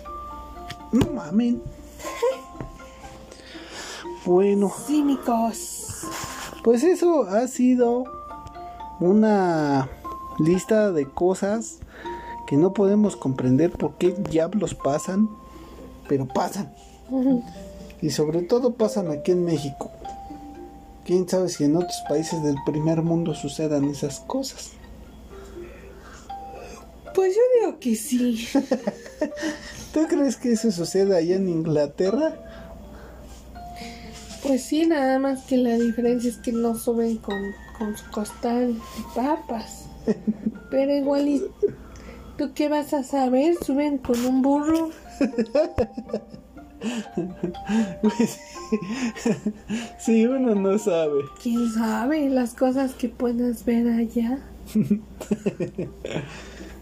No 0.92 1.06
mamen. 1.12 1.62
Bueno, 4.24 4.70
Cínicos. 4.86 6.06
pues 6.62 6.84
eso 6.84 7.24
ha 7.24 7.48
sido 7.48 8.04
una 9.00 9.88
lista 10.38 10.92
de 10.92 11.06
cosas 11.10 11.81
que 12.52 12.58
no 12.58 12.74
podemos 12.74 13.16
comprender 13.16 13.70
por 13.70 13.96
qué 13.96 14.10
diablos 14.10 14.74
pasan, 14.74 15.30
pero 16.06 16.28
pasan. 16.28 16.70
Y 18.02 18.10
sobre 18.10 18.42
todo 18.42 18.74
pasan 18.74 19.10
aquí 19.10 19.30
en 19.30 19.46
México. 19.46 19.90
Quién 21.06 21.26
sabe 21.26 21.48
si 21.48 21.64
en 21.64 21.76
otros 21.76 21.96
países 22.10 22.42
del 22.42 22.56
primer 22.66 23.00
mundo 23.00 23.34
sucedan 23.34 23.86
esas 23.86 24.20
cosas. 24.20 24.72
Pues 27.14 27.34
yo 27.34 27.40
digo 27.58 27.80
que 27.80 27.96
sí. 27.96 28.46
¿Tú 29.94 30.00
crees 30.06 30.36
que 30.36 30.52
eso 30.52 30.70
suceda 30.72 31.16
allá 31.16 31.36
en 31.36 31.48
Inglaterra? 31.48 32.34
Pues 34.42 34.62
sí, 34.62 34.84
nada 34.84 35.18
más 35.18 35.44
que 35.44 35.56
la 35.56 35.78
diferencia 35.78 36.28
es 36.28 36.36
que 36.36 36.52
no 36.52 36.74
suben 36.74 37.16
con, 37.16 37.40
con 37.78 37.96
su 37.96 38.10
costal 38.10 38.74
de 38.74 39.04
papas. 39.14 39.86
Pero 40.70 40.94
igual, 40.94 41.28
y, 41.28 41.42
¿tú 42.36 42.52
qué 42.54 42.68
vas 42.68 42.92
a 42.94 43.02
saber? 43.02 43.54
Suben 43.64 43.98
con 43.98 44.24
un 44.24 44.42
burro. 44.42 44.90
Pues, 48.02 48.40
sí, 49.98 50.26
uno 50.26 50.54
no 50.54 50.78
sabe. 50.78 51.22
¿Quién 51.42 51.72
sabe 51.72 52.28
las 52.28 52.54
cosas 52.54 52.94
que 52.94 53.08
puedas 53.08 53.64
ver 53.64 53.88
allá? 53.88 54.38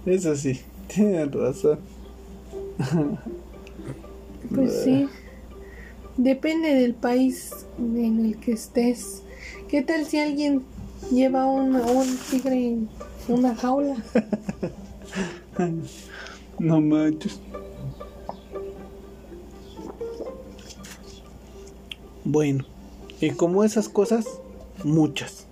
Eso 0.06 0.36
sí, 0.36 0.60
tienen 0.88 1.32
razón. 1.32 1.78
Pues 4.52 4.82
sí. 4.82 5.06
Depende 6.16 6.74
del 6.74 6.94
país 6.94 7.52
en 7.78 8.24
el 8.24 8.36
que 8.38 8.52
estés. 8.52 9.22
¿Qué 9.68 9.82
tal 9.82 10.06
si 10.06 10.18
alguien 10.18 10.62
lleva 11.12 11.46
un, 11.46 11.76
un 11.76 12.18
tigre 12.30 12.72
en 12.72 12.88
una 13.28 13.54
jaula? 13.54 13.96
No 16.58 16.80
manches. 16.80 17.40
Bueno, 22.24 22.64
y 23.20 23.30
como 23.30 23.64
esas 23.64 23.88
cosas, 23.88 24.26
muchas. 24.84 25.46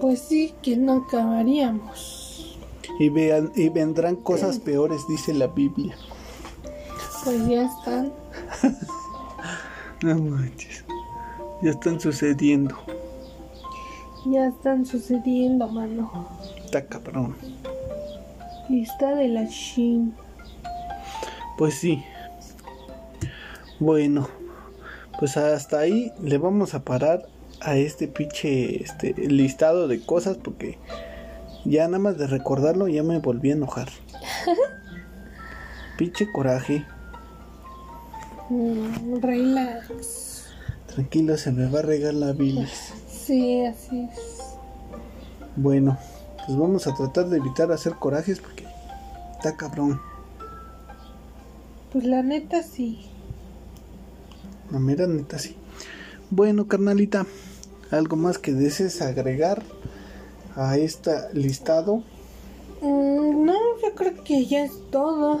Pues 0.00 0.20
sí, 0.20 0.54
que 0.62 0.76
no 0.76 1.04
acabaríamos. 1.04 2.58
Y, 2.98 3.08
vean, 3.08 3.52
y 3.54 3.68
vendrán 3.68 4.16
cosas 4.16 4.58
peores, 4.58 5.02
dice 5.08 5.32
la 5.32 5.46
Biblia. 5.46 5.96
Pues 7.24 7.46
ya 7.46 7.64
están. 7.64 8.12
No 10.02 10.18
manches. 10.18 10.84
Ya 11.62 11.70
están 11.70 12.00
sucediendo. 12.00 12.76
Ya 14.26 14.48
están 14.48 14.84
sucediendo, 14.84 15.68
mano. 15.68 16.28
Está 16.64 16.84
cabrón. 16.84 17.36
Está 18.70 19.14
de 19.14 19.28
la 19.28 19.44
shin. 19.44 20.14
Pues 21.58 21.74
sí. 21.74 22.02
Bueno, 23.78 24.28
pues 25.18 25.36
hasta 25.36 25.80
ahí 25.80 26.12
le 26.22 26.38
vamos 26.38 26.74
a 26.74 26.84
parar 26.84 27.26
a 27.60 27.76
este 27.76 28.08
pinche 28.08 28.82
este, 28.82 29.14
listado 29.14 29.88
de 29.88 30.00
cosas 30.00 30.36
porque 30.36 30.78
ya 31.64 31.86
nada 31.86 31.98
más 31.98 32.18
de 32.18 32.26
recordarlo 32.26 32.88
ya 32.88 33.02
me 33.02 33.18
volví 33.18 33.50
a 33.50 33.54
enojar. 33.54 33.88
pinche 35.96 36.30
coraje. 36.32 36.84
Mm, 38.50 39.20
relax. 39.20 40.46
Tranquilo, 40.86 41.36
se 41.36 41.52
me 41.52 41.70
va 41.70 41.78
a 41.80 41.82
regar 41.82 42.14
la 42.14 42.32
bilis. 42.32 42.92
Sí, 43.08 43.64
así 43.64 44.08
es. 44.12 44.56
Bueno, 45.56 45.98
pues 46.46 46.58
vamos 46.58 46.86
a 46.86 46.94
tratar 46.94 47.28
de 47.28 47.38
evitar 47.38 47.70
hacer 47.72 47.94
corajes 47.94 48.40
porque 48.40 48.66
está 49.36 49.56
cabrón. 49.56 50.00
Pues 51.92 52.04
la 52.04 52.22
neta 52.22 52.62
sí. 52.62 53.06
La 54.70 54.78
mera 54.78 55.06
neta 55.06 55.38
sí. 55.38 55.56
Bueno, 56.30 56.66
carnalita, 56.66 57.26
¿algo 57.90 58.16
más 58.16 58.38
que 58.38 58.52
desees 58.52 59.02
agregar 59.02 59.62
a 60.56 60.78
este 60.78 61.12
listado? 61.34 62.02
Mm, 62.80 63.44
no, 63.44 63.54
yo 63.82 63.94
creo 63.94 64.24
que 64.24 64.46
ya 64.46 64.64
es 64.64 64.72
todo. 64.90 65.40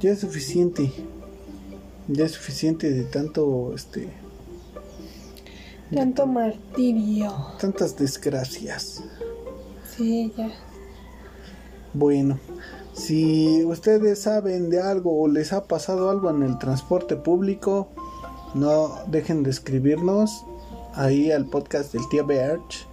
Ya 0.00 0.10
es 0.10 0.20
suficiente. 0.20 0.92
Ya 2.08 2.24
es 2.24 2.32
suficiente 2.32 2.90
de 2.92 3.04
tanto, 3.04 3.72
este, 3.74 4.08
Tanto 5.94 6.26
martirio. 6.26 7.32
tantas 7.60 7.96
desgracias. 7.96 9.02
Sí, 9.96 10.32
ya. 10.36 10.50
Bueno, 11.94 12.38
si 12.92 13.64
ustedes 13.64 14.22
saben 14.22 14.70
de 14.70 14.80
algo 14.80 15.22
o 15.22 15.28
les 15.28 15.52
ha 15.52 15.64
pasado 15.64 16.10
algo 16.10 16.30
en 16.30 16.42
el 16.42 16.58
transporte 16.58 17.16
público, 17.16 17.88
no 18.54 18.90
dejen 19.08 19.42
de 19.42 19.50
escribirnos 19.50 20.44
ahí 20.94 21.30
al 21.30 21.46
podcast 21.46 21.92
del 21.92 22.08
tío 22.08 22.26
Bearch 22.26 22.86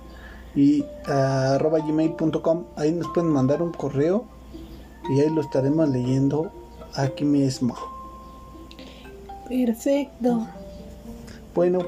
y 0.55 0.85
a 1.05 1.55
arroba 1.55 1.79
gmail.com. 1.79 2.65
Ahí 2.75 2.91
nos 2.91 3.07
pueden 3.13 3.31
mandar 3.31 3.61
un 3.61 3.71
correo 3.71 4.25
y 5.09 5.19
ahí 5.19 5.29
lo 5.29 5.41
estaremos 5.41 5.89
leyendo 5.89 6.51
aquí 6.95 7.25
mismo. 7.25 7.75
Perfecto. 9.47 10.47
Bueno, 11.55 11.79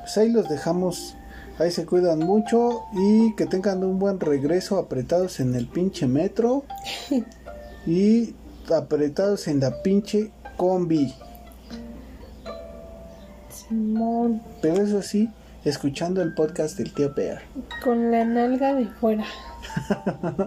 pues 0.00 0.16
ahí 0.18 0.30
los 0.30 0.48
dejamos. 0.48 1.14
Ahí 1.58 1.70
se 1.70 1.86
cuidan 1.86 2.18
mucho 2.18 2.82
y 2.92 3.34
que 3.36 3.46
tengan 3.46 3.84
un 3.84 3.98
buen 3.98 4.18
regreso 4.18 4.78
apretados 4.78 5.38
en 5.40 5.54
el 5.54 5.68
pinche 5.68 6.06
metro 6.06 6.64
y 7.86 8.34
apretados 8.74 9.46
en 9.46 9.60
la 9.60 9.82
pinche 9.82 10.30
combi. 10.56 11.14
Simón. 13.50 14.42
Pero 14.60 14.82
eso 14.82 15.00
sí, 15.02 15.30
escuchando 15.64 16.22
el 16.22 16.34
podcast 16.34 16.76
del 16.76 16.92
tío 16.92 17.14
Bear. 17.14 17.42
Con 17.82 18.10
la 18.10 18.24
nalga 18.24 18.74
de 18.74 18.86
fuera. 18.86 19.24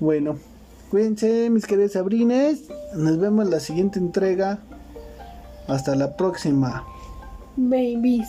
Bueno, 0.00 0.38
cuídense 0.90 1.50
mis 1.50 1.66
queridos 1.66 1.92
sabrines. 1.92 2.68
Nos 2.94 3.18
vemos 3.18 3.46
en 3.46 3.50
la 3.50 3.58
siguiente 3.58 3.98
entrega. 3.98 4.60
Hasta 5.66 5.96
la 5.96 6.16
próxima. 6.16 6.84
Babies. 7.56 8.28